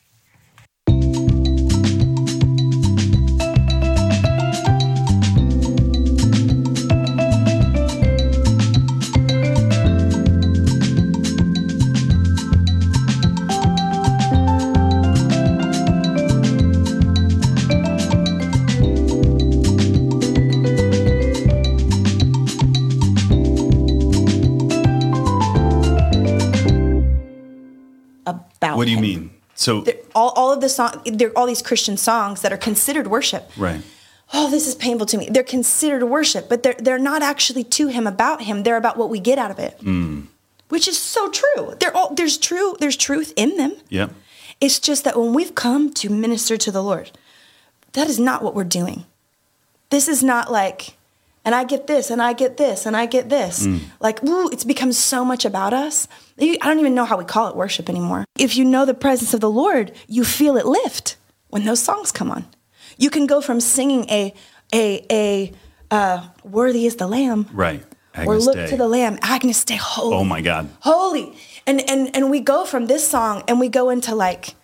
[29.59, 33.07] So They're- all, all of the song, there all these Christian songs that are considered
[33.07, 33.51] worship.
[33.57, 33.81] right.
[34.31, 35.27] Oh, this is painful to me.
[35.29, 38.61] They're considered worship, but they're they're not actually to him about him.
[38.61, 40.27] They're about what we get out of it, mm.
[40.69, 41.73] which is so true.
[41.79, 43.73] They're all there's true there's truth in them.
[43.89, 44.11] Yep.
[44.61, 47.09] It's just that when we've come to minister to the Lord,
[47.93, 49.05] that is not what we're doing.
[49.89, 50.95] This is not like,
[51.45, 53.67] and I get this, and I get this, and I get this.
[53.99, 56.07] Like, ooh, it's become so much about us.
[56.39, 58.25] I don't even know how we call it worship anymore.
[58.37, 61.17] If you know the presence of the Lord, you feel it lift
[61.49, 62.45] when those songs come on.
[62.97, 64.33] You can go from singing a,
[64.73, 65.51] a, a,
[65.91, 67.83] uh, worthy is the Lamb, Right.
[68.13, 68.67] Agnes or look Day.
[68.67, 70.67] to the Lamb, Agnes Day, holy Oh my God.
[70.81, 71.33] holy
[71.67, 74.55] and and and we go from this song and we go into like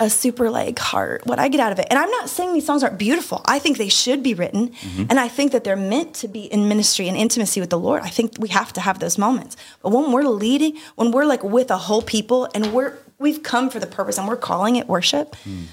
[0.00, 1.86] a super like heart what i get out of it.
[1.90, 3.40] And i'm not saying these songs aren't beautiful.
[3.44, 4.68] I think they should be written.
[4.70, 5.04] Mm-hmm.
[5.10, 8.02] and i think that they're meant to be in ministry and intimacy with the lord.
[8.02, 9.56] I think we have to have those moments.
[9.82, 13.70] But when we're leading when we're like with a whole people and we're we've come
[13.70, 15.64] for the purpose and we're calling it worship Hmm.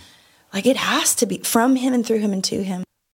[0.54, 2.84] like it has to be from him and through him and to him